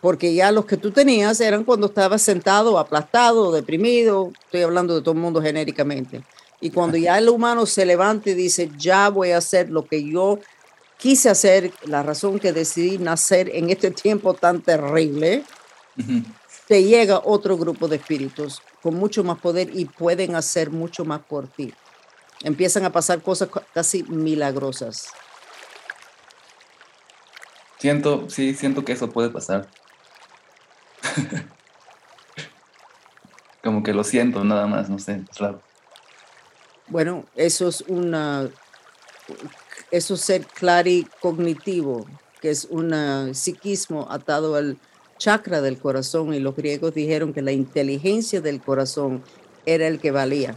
porque 0.00 0.34
ya 0.34 0.52
los 0.52 0.64
que 0.64 0.76
tú 0.76 0.90
tenías 0.90 1.40
eran 1.40 1.64
cuando 1.64 1.86
estabas 1.86 2.22
sentado, 2.22 2.78
aplastado, 2.78 3.52
deprimido, 3.52 4.32
estoy 4.44 4.62
hablando 4.62 4.94
de 4.94 5.00
todo 5.00 5.12
el 5.12 5.20
mundo 5.20 5.42
genéricamente. 5.42 6.24
Y 6.60 6.70
cuando 6.70 6.96
ya 6.96 7.18
el 7.18 7.28
humano 7.28 7.66
se 7.66 7.86
levanta 7.86 8.30
y 8.30 8.34
dice, 8.34 8.70
ya 8.76 9.10
voy 9.10 9.30
a 9.30 9.38
hacer 9.38 9.70
lo 9.70 9.84
que 9.84 10.04
yo 10.04 10.38
quise 10.98 11.30
hacer, 11.30 11.72
la 11.84 12.02
razón 12.02 12.38
que 12.38 12.52
decidí 12.52 12.98
nacer 12.98 13.50
en 13.54 13.70
este 13.70 13.90
tiempo 13.90 14.34
tan 14.34 14.60
terrible, 14.60 15.44
te 16.66 16.82
llega 16.82 17.22
otro 17.24 17.56
grupo 17.56 17.88
de 17.88 17.96
espíritus 17.96 18.60
con 18.82 18.94
mucho 18.94 19.24
más 19.24 19.38
poder 19.38 19.70
y 19.72 19.84
pueden 19.84 20.34
hacer 20.34 20.70
mucho 20.70 21.04
más 21.04 21.20
por 21.20 21.48
ti. 21.48 21.72
Empiezan 22.42 22.84
a 22.84 22.92
pasar 22.92 23.22
cosas 23.22 23.48
casi 23.72 24.02
milagrosas. 24.04 25.08
Siento, 27.78 28.28
sí, 28.28 28.54
siento 28.54 28.84
que 28.84 28.92
eso 28.92 29.10
puede 29.10 29.30
pasar. 29.30 29.68
Como 33.62 33.82
que 33.82 33.92
lo 33.92 34.04
siento 34.04 34.44
nada 34.44 34.66
más, 34.66 34.88
no 34.88 34.98
sé, 34.98 35.22
es 35.30 35.38
raro. 35.38 35.60
Bueno, 36.88 37.26
eso 37.36 37.68
es 37.68 37.82
una, 37.82 38.48
eso 39.90 40.14
es 40.14 40.20
ser 40.20 40.46
cognitivo, 41.20 42.06
que 42.40 42.50
es 42.50 42.66
un 42.70 43.34
psiquismo 43.34 44.06
atado 44.10 44.54
al 44.54 44.78
chakra 45.18 45.60
del 45.60 45.78
corazón 45.78 46.32
y 46.32 46.40
los 46.40 46.56
griegos 46.56 46.94
dijeron 46.94 47.32
que 47.32 47.42
la 47.42 47.52
inteligencia 47.52 48.40
del 48.40 48.60
corazón 48.60 49.22
era 49.66 49.86
el 49.86 49.98
que 49.98 50.12
valía. 50.12 50.54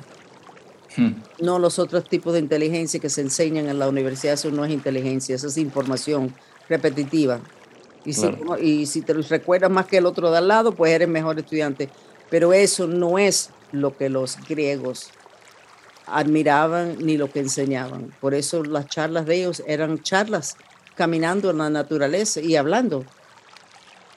Hmm. 0.96 1.14
No 1.40 1.60
los 1.60 1.80
otros 1.80 2.08
tipos 2.08 2.34
de 2.34 2.40
inteligencia 2.40 3.00
que 3.00 3.10
se 3.10 3.22
enseñan 3.22 3.68
en 3.68 3.80
la 3.80 3.90
universidad, 3.90 4.34
eso 4.34 4.52
no 4.52 4.64
es 4.64 4.72
inteligencia, 4.72 5.36
eso 5.36 5.48
es 5.48 5.58
información 5.58 6.34
repetitiva. 6.70 7.42
Y, 8.06 8.14
si, 8.14 8.28
y 8.62 8.86
si 8.86 9.02
te 9.02 9.14
recuerdas 9.14 9.70
más 9.70 9.86
que 9.86 9.98
el 9.98 10.06
otro 10.06 10.32
de 10.32 10.38
al 10.40 10.48
lado, 10.48 10.74
pues 10.74 10.92
eres 10.92 11.08
mejor 11.08 11.38
estudiante. 11.38 11.90
Pero 12.30 12.54
eso 12.54 12.88
no 12.88 13.20
es 13.20 13.50
lo 13.72 13.96
que 13.96 14.10
los 14.10 14.38
griegos 14.48 15.12
admiraban 16.08 16.98
ni 17.00 17.18
lo 17.18 17.32
que 17.32 17.40
enseñaban. 17.40 18.14
Por 18.20 18.34
eso 18.34 18.64
las 18.64 18.88
charlas 18.88 19.26
de 19.26 19.36
ellos 19.36 19.64
eran 19.66 20.02
charlas 20.02 20.58
caminando 20.96 21.50
en 21.50 21.60
la 21.60 21.70
naturaleza 21.70 22.42
y 22.42 22.56
hablando. 22.56 23.06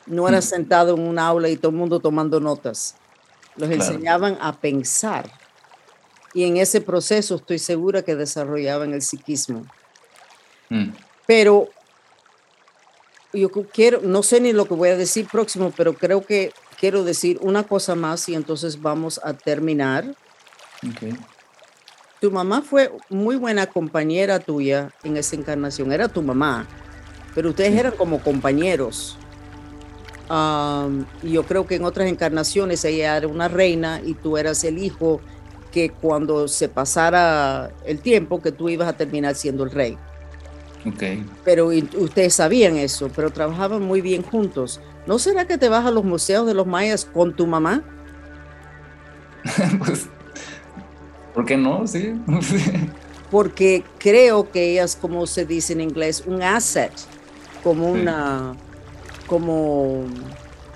No 0.06 0.28
era 0.28 0.42
sentado 0.42 0.94
en 0.94 1.00
un 1.00 1.18
aula 1.18 1.48
y 1.48 1.56
todo 1.56 1.70
el 1.70 1.78
mundo 1.78 2.00
tomando 2.00 2.40
notas. 2.40 2.96
Los 3.56 3.70
enseñaban 3.70 4.36
a 4.40 4.52
pensar. 4.52 5.30
Y 6.34 6.44
en 6.44 6.56
ese 6.56 6.80
proceso 6.80 7.36
estoy 7.36 7.58
segura 7.58 8.02
que 8.02 8.16
desarrollaban 8.16 8.92
el 8.92 9.02
psiquismo. 9.02 9.64
Mm. 10.68 10.90
Pero 11.26 11.68
yo 13.34 13.50
quiero, 13.50 14.00
no 14.02 14.22
sé 14.22 14.40
ni 14.40 14.52
lo 14.52 14.66
que 14.66 14.74
voy 14.74 14.90
a 14.90 14.96
decir 14.96 15.26
próximo, 15.30 15.72
pero 15.76 15.94
creo 15.94 16.24
que 16.24 16.52
quiero 16.78 17.04
decir 17.04 17.38
una 17.42 17.64
cosa 17.64 17.94
más 17.94 18.28
y 18.28 18.34
entonces 18.34 18.80
vamos 18.80 19.20
a 19.22 19.34
terminar. 19.34 20.14
Tu 22.20 22.30
mamá 22.30 22.62
fue 22.62 22.90
muy 23.08 23.36
buena 23.36 23.66
compañera 23.66 24.38
tuya 24.38 24.90
en 25.02 25.16
esa 25.16 25.36
encarnación, 25.36 25.92
era 25.92 26.08
tu 26.08 26.22
mamá, 26.22 26.66
pero 27.34 27.50
ustedes 27.50 27.78
eran 27.78 27.92
como 27.92 28.20
compañeros 28.20 29.18
y 31.22 31.32
yo 31.32 31.42
creo 31.44 31.66
que 31.66 31.74
en 31.76 31.84
otras 31.84 32.08
encarnaciones 32.08 32.84
ella 32.84 33.16
era 33.16 33.28
una 33.28 33.48
reina 33.48 34.00
y 34.04 34.14
tú 34.14 34.38
eras 34.38 34.64
el 34.64 34.78
hijo 34.78 35.20
que 35.70 35.90
cuando 35.90 36.48
se 36.48 36.68
pasara 36.68 37.70
el 37.84 38.00
tiempo 38.00 38.40
que 38.40 38.52
tú 38.52 38.68
ibas 38.68 38.88
a 38.88 38.96
terminar 38.96 39.34
siendo 39.34 39.64
el 39.64 39.70
rey. 39.70 39.98
Okay. 40.86 41.24
Pero 41.44 41.68
ustedes 41.68 42.34
sabían 42.34 42.76
eso, 42.76 43.10
pero 43.14 43.30
trabajaban 43.30 43.82
muy 43.82 44.00
bien 44.00 44.22
juntos. 44.22 44.80
¿No 45.06 45.18
será 45.18 45.46
que 45.46 45.56
te 45.56 45.68
vas 45.68 45.86
a 45.86 45.90
los 45.90 46.04
museos 46.04 46.46
de 46.46 46.54
los 46.54 46.66
mayas 46.66 47.04
con 47.06 47.34
tu 47.34 47.46
mamá? 47.46 47.82
pues, 49.78 50.08
¿por 51.32 51.44
qué 51.44 51.56
no? 51.56 51.86
Sí. 51.86 52.14
Porque 53.30 53.82
creo 53.98 54.50
que 54.50 54.72
ella 54.72 54.84
es, 54.84 54.94
como 54.94 55.26
se 55.26 55.46
dice 55.46 55.72
en 55.72 55.80
inglés, 55.80 56.22
un 56.26 56.42
asset, 56.42 56.92
como 57.62 57.90
una 57.90 58.54
como, 59.26 60.04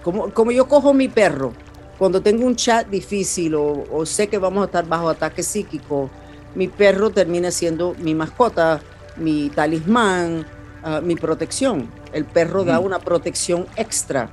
como, 0.03 0.33
como 0.33 0.51
yo 0.51 0.66
cojo 0.66 0.94
mi 0.94 1.09
perro, 1.09 1.53
cuando 1.99 2.23
tengo 2.23 2.47
un 2.47 2.57
chat 2.57 2.88
difícil 2.88 3.55
o, 3.57 4.07
sé 4.07 4.29
que 4.29 4.38
vamos 4.38 4.62
a 4.62 4.66
estar 4.66 4.87
bajo 4.87 5.09
ataque 5.09 5.42
psíquico, 5.42 6.11
mi 6.55 6.68
perro 6.68 7.11
termina 7.11 7.51
siendo 7.51 7.94
mi 7.99 8.14
mascota, 8.14 8.81
mi 9.18 9.50
talismán, 9.50 10.46
ah, 10.83 11.00
mi 11.02 11.14
protección. 11.16 11.90
El 12.12 12.24
perro 12.24 12.64
da 12.64 12.78
una 12.78 12.98
protección 12.98 13.66
extra 13.76 14.31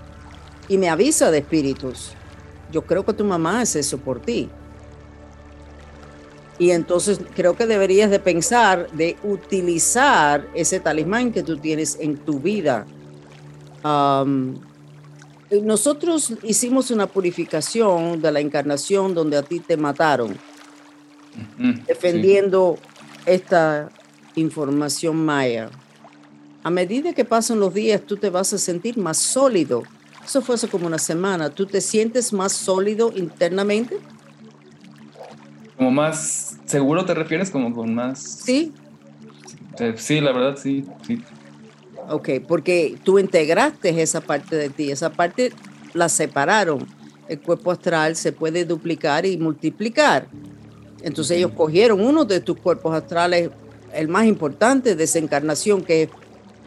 y 0.68 0.78
me 0.78 0.90
avisa 0.90 1.32
de 1.32 1.40
espíritus. 1.40 2.14
Yo 2.72 2.84
creo 2.84 3.06
que 3.06 3.14
tu 3.14 3.26
mamá 3.26 3.62
hace 3.62 3.80
eso 3.80 3.98
por 3.98 4.20
ti. 4.22 4.50
Y 6.58 6.72
entonces 6.72 7.20
creo 7.36 7.58
que 7.58 7.66
deberías 7.66 8.10
de 8.10 8.20
pensar 8.20 8.90
de 8.92 9.18
utilizar 9.24 10.48
ese 10.56 10.80
talismán 10.80 11.34
que 11.34 11.44
tú 11.44 11.58
tienes 11.58 11.98
en 12.00 12.18
tu 12.18 12.40
vida 12.40 12.86
nosotros 15.52 16.34
hicimos 16.44 16.90
una 16.92 17.08
purificación 17.08 18.22
de 18.22 18.32
la 18.32 18.40
encarnación 18.40 19.14
donde 19.14 19.38
a 19.38 19.44
ti 19.44 19.60
te 19.60 19.78
mataron, 19.78 20.36
defendiendo 21.86 22.78
esta 23.26 23.90
información 24.36 25.16
maya. 25.26 25.70
A 26.64 26.70
medida 26.70 27.14
que 27.14 27.26
pasan 27.26 27.60
los 27.60 27.74
días, 27.74 28.02
tú 28.02 28.18
te 28.18 28.30
vas 28.30 28.52
a 28.54 28.58
sentir 28.58 28.98
más 28.98 29.18
sólido. 29.18 29.84
Eso 30.24 30.42
fue 30.42 30.56
hace 30.56 30.68
como 30.68 30.88
una 30.88 30.98
semana. 30.98 31.50
¿Tú 31.50 31.66
te 31.68 31.80
sientes 31.80 32.34
más 32.34 32.54
sólido 32.54 33.12
internamente? 33.16 34.00
Como 35.78 35.92
más 35.92 36.58
seguro 36.66 37.06
te 37.06 37.14
refieres, 37.14 37.52
como 37.52 37.74
con 37.74 37.94
más... 37.94 38.20
Sí. 38.20 38.74
Eh, 39.80 39.94
sí, 39.98 40.22
la 40.22 40.32
verdad, 40.32 40.58
sí, 40.58 40.86
sí. 41.06 41.22
Ok, 42.10 42.30
porque 42.48 42.98
tú 43.04 43.20
integraste 43.20 44.02
esa 44.02 44.22
parte 44.22 44.56
de 44.56 44.70
ti, 44.70 44.92
esa 44.92 45.12
parte 45.12 45.52
la 45.94 46.10
separaron. 46.10 46.88
El 47.28 47.40
cuerpo 47.40 47.72
astral 47.72 48.16
se 48.16 48.32
puede 48.32 48.66
duplicar 48.66 49.26
y 49.26 49.38
multiplicar. 49.38 50.28
Entonces 51.02 51.38
ellos 51.38 51.52
cogieron 51.56 52.02
uno 52.02 52.26
de 52.26 52.40
tus 52.40 52.58
cuerpos 52.58 52.96
astrales, 52.96 53.50
el 53.96 54.08
más 54.08 54.26
importante 54.26 54.96
de 54.96 55.04
esa 55.04 55.20
encarnación, 55.20 55.84
que 55.84 56.04
es 56.04 56.10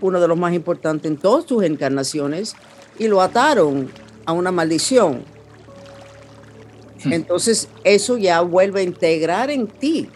uno 0.00 0.20
de 0.20 0.28
los 0.28 0.38
más 0.38 0.54
importantes 0.54 1.10
en 1.10 1.16
todas 1.16 1.46
tus 1.46 1.64
encarnaciones, 1.64 2.54
y 2.98 3.08
lo 3.08 3.20
ataron 3.20 3.90
a 4.24 4.32
una 4.32 4.50
maldición. 4.50 5.22
Hmm. 7.04 7.12
Entonces 7.12 7.68
eso 7.84 8.18
ya 8.18 8.40
vuelve 8.40 8.80
a 8.80 8.82
integrar 8.82 9.50
en 9.50 9.66
ti 9.66 10.08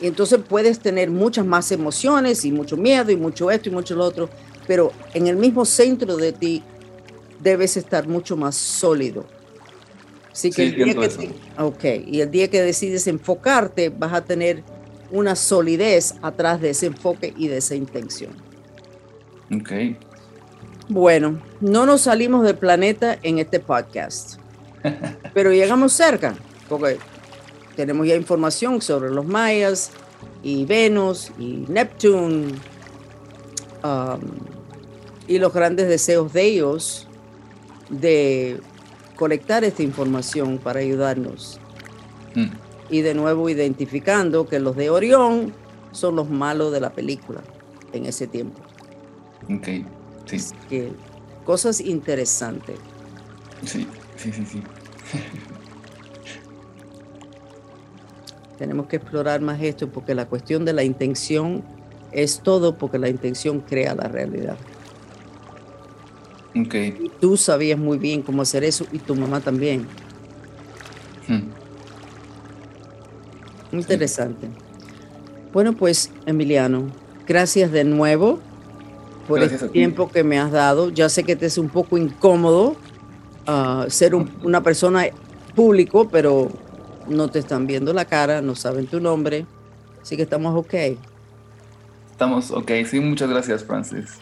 y 0.00 0.06
entonces 0.06 0.40
puedes 0.46 0.80
tener 0.80 1.10
muchas 1.10 1.46
más 1.46 1.70
emociones 1.72 2.44
y 2.44 2.52
mucho 2.52 2.76
miedo 2.76 3.10
y 3.10 3.16
mucho 3.16 3.50
esto 3.50 3.68
y 3.68 3.72
mucho 3.72 3.94
lo 3.94 4.04
otro, 4.04 4.28
pero 4.66 4.92
en 5.14 5.28
el 5.28 5.36
mismo 5.36 5.64
centro 5.64 6.16
de 6.16 6.32
ti 6.32 6.62
debes 7.40 7.76
estar 7.76 8.06
mucho 8.06 8.36
más 8.36 8.56
sólido. 8.56 9.24
Así 10.32 10.50
que, 10.50 10.64
el 10.64 10.74
día 10.74 10.94
que 11.78 12.04
y 12.06 12.20
el 12.20 12.30
día 12.30 12.48
que 12.50 12.60
decides 12.60 13.06
enfocarte, 13.06 13.88
vas 13.88 14.12
a 14.12 14.24
tener 14.24 14.64
una 15.14 15.36
solidez 15.36 16.16
atrás 16.22 16.60
de 16.60 16.70
ese 16.70 16.86
enfoque 16.86 17.32
y 17.38 17.46
de 17.48 17.58
esa 17.58 17.76
intención. 17.76 18.32
Ok. 19.56 19.72
Bueno, 20.88 21.40
no 21.60 21.86
nos 21.86 22.02
salimos 22.02 22.44
del 22.44 22.58
planeta 22.58 23.16
en 23.22 23.38
este 23.38 23.60
podcast, 23.60 24.38
pero 25.34 25.52
llegamos 25.52 25.92
cerca, 25.92 26.34
porque 26.68 26.98
tenemos 27.76 28.06
ya 28.06 28.16
información 28.16 28.82
sobre 28.82 29.10
los 29.10 29.24
mayas 29.24 29.92
y 30.42 30.64
Venus 30.64 31.30
y 31.38 31.64
Neptune 31.68 32.54
um, 33.84 34.20
y 35.28 35.38
los 35.38 35.52
grandes 35.54 35.88
deseos 35.88 36.32
de 36.32 36.42
ellos 36.42 37.06
de 37.88 38.60
colectar 39.14 39.62
esta 39.62 39.82
información 39.84 40.58
para 40.58 40.80
ayudarnos. 40.80 41.60
Mm. 42.34 42.63
Y 42.90 43.00
de 43.00 43.14
nuevo 43.14 43.48
identificando 43.48 44.46
que 44.46 44.60
los 44.60 44.76
de 44.76 44.90
Orión 44.90 45.54
son 45.92 46.16
los 46.16 46.28
malos 46.28 46.72
de 46.72 46.80
la 46.80 46.90
película 46.92 47.40
en 47.92 48.06
ese 48.06 48.26
tiempo. 48.26 48.60
Ok, 49.44 49.68
sí. 50.26 50.38
Que, 50.68 50.92
cosas 51.44 51.80
interesantes. 51.80 52.76
Sí, 53.64 53.86
sí, 54.16 54.32
sí, 54.32 54.44
sí. 54.44 54.62
Tenemos 58.58 58.86
que 58.86 58.96
explorar 58.96 59.40
más 59.40 59.60
esto 59.62 59.88
porque 59.90 60.14
la 60.14 60.26
cuestión 60.26 60.64
de 60.64 60.72
la 60.72 60.84
intención 60.84 61.62
es 62.12 62.40
todo 62.40 62.78
porque 62.78 62.98
la 62.98 63.08
intención 63.08 63.60
crea 63.60 63.94
la 63.94 64.08
realidad. 64.08 64.56
Okay. 66.56 67.10
tú 67.20 67.36
sabías 67.36 67.76
muy 67.76 67.98
bien 67.98 68.22
cómo 68.22 68.40
hacer 68.42 68.62
eso 68.62 68.86
y 68.92 69.00
tu 69.00 69.16
mamá 69.16 69.40
también. 69.40 69.88
Hmm. 71.26 71.63
Interesante. 73.80 74.48
Bueno, 75.52 75.72
pues 75.74 76.10
Emiliano, 76.26 76.86
gracias 77.26 77.70
de 77.70 77.84
nuevo 77.84 78.40
por 79.28 79.42
el 79.42 79.70
tiempo 79.70 80.10
que 80.10 80.24
me 80.24 80.38
has 80.38 80.52
dado. 80.52 80.90
Ya 80.90 81.08
sé 81.08 81.24
que 81.24 81.36
te 81.36 81.46
es 81.46 81.58
un 81.58 81.68
poco 81.68 81.96
incómodo 81.96 82.76
ah, 83.46 83.86
ser 83.88 84.14
una 84.14 84.62
persona 84.62 85.06
público, 85.54 86.08
pero 86.08 86.50
no 87.08 87.28
te 87.28 87.38
están 87.38 87.66
viendo 87.66 87.92
la 87.92 88.04
cara, 88.04 88.40
no 88.42 88.54
saben 88.54 88.86
tu 88.86 89.00
nombre, 89.00 89.46
así 90.02 90.16
que 90.16 90.22
estamos 90.22 90.54
ok. 90.56 90.74
Estamos 92.10 92.50
ok, 92.50 92.70
sí, 92.88 93.00
muchas 93.00 93.28
gracias, 93.28 93.64
Francis. 93.64 94.18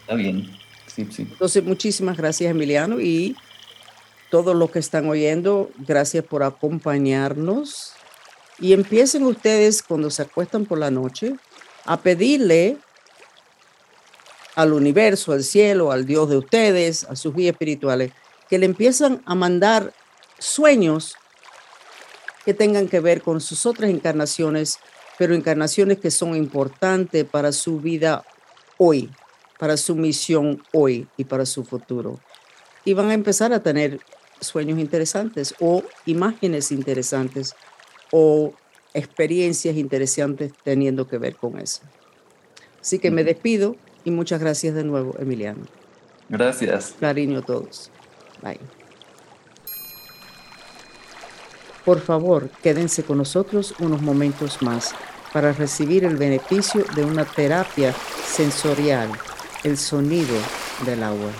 Está 0.00 0.14
bien. 0.14 0.50
Sí, 0.86 1.06
sí. 1.10 1.26
Entonces, 1.30 1.64
muchísimas 1.64 2.16
gracias, 2.16 2.50
Emiliano, 2.50 3.00
y 3.00 3.36
todos 4.30 4.54
los 4.54 4.70
que 4.70 4.78
están 4.78 5.08
oyendo, 5.08 5.70
gracias 5.78 6.24
por 6.24 6.42
acompañarnos. 6.42 7.93
Y 8.58 8.72
empiecen 8.72 9.24
ustedes 9.24 9.82
cuando 9.82 10.10
se 10.10 10.22
acuestan 10.22 10.64
por 10.64 10.78
la 10.78 10.90
noche 10.90 11.34
a 11.84 12.00
pedirle 12.00 12.78
al 14.54 14.72
universo, 14.72 15.32
al 15.32 15.42
cielo, 15.42 15.90
al 15.90 16.06
Dios 16.06 16.28
de 16.28 16.36
ustedes, 16.36 17.04
a 17.04 17.16
sus 17.16 17.34
guías 17.34 17.52
espirituales, 17.52 18.12
que 18.48 18.58
le 18.58 18.66
empiezan 18.66 19.22
a 19.26 19.34
mandar 19.34 19.92
sueños 20.38 21.16
que 22.44 22.54
tengan 22.54 22.88
que 22.88 23.00
ver 23.00 23.22
con 23.22 23.40
sus 23.40 23.66
otras 23.66 23.90
encarnaciones, 23.90 24.78
pero 25.18 25.34
encarnaciones 25.34 25.98
que 25.98 26.10
son 26.10 26.36
importantes 26.36 27.24
para 27.24 27.52
su 27.52 27.80
vida 27.80 28.24
hoy, 28.76 29.10
para 29.58 29.76
su 29.76 29.96
misión 29.96 30.62
hoy 30.72 31.08
y 31.16 31.24
para 31.24 31.46
su 31.46 31.64
futuro. 31.64 32.20
Y 32.84 32.92
van 32.92 33.10
a 33.10 33.14
empezar 33.14 33.52
a 33.52 33.62
tener 33.62 34.00
sueños 34.40 34.78
interesantes 34.78 35.54
o 35.58 35.82
imágenes 36.04 36.70
interesantes 36.70 37.54
o 38.16 38.52
experiencias 38.94 39.76
interesantes 39.76 40.52
teniendo 40.62 41.08
que 41.08 41.18
ver 41.18 41.34
con 41.34 41.58
eso. 41.58 41.82
Así 42.80 43.00
que 43.00 43.10
me 43.10 43.24
despido 43.24 43.74
y 44.04 44.12
muchas 44.12 44.38
gracias 44.38 44.76
de 44.76 44.84
nuevo, 44.84 45.16
Emiliano. 45.18 45.64
Gracias. 46.28 46.94
Cariño 47.00 47.40
a 47.40 47.42
todos. 47.42 47.90
Bye. 48.40 48.60
Por 51.84 52.00
favor, 52.00 52.50
quédense 52.62 53.02
con 53.02 53.18
nosotros 53.18 53.74
unos 53.80 54.00
momentos 54.00 54.62
más 54.62 54.94
para 55.32 55.52
recibir 55.52 56.04
el 56.04 56.16
beneficio 56.16 56.84
de 56.94 57.04
una 57.04 57.24
terapia 57.24 57.92
sensorial, 58.24 59.10
el 59.64 59.76
sonido 59.76 60.36
del 60.86 61.02
agua. 61.02 61.32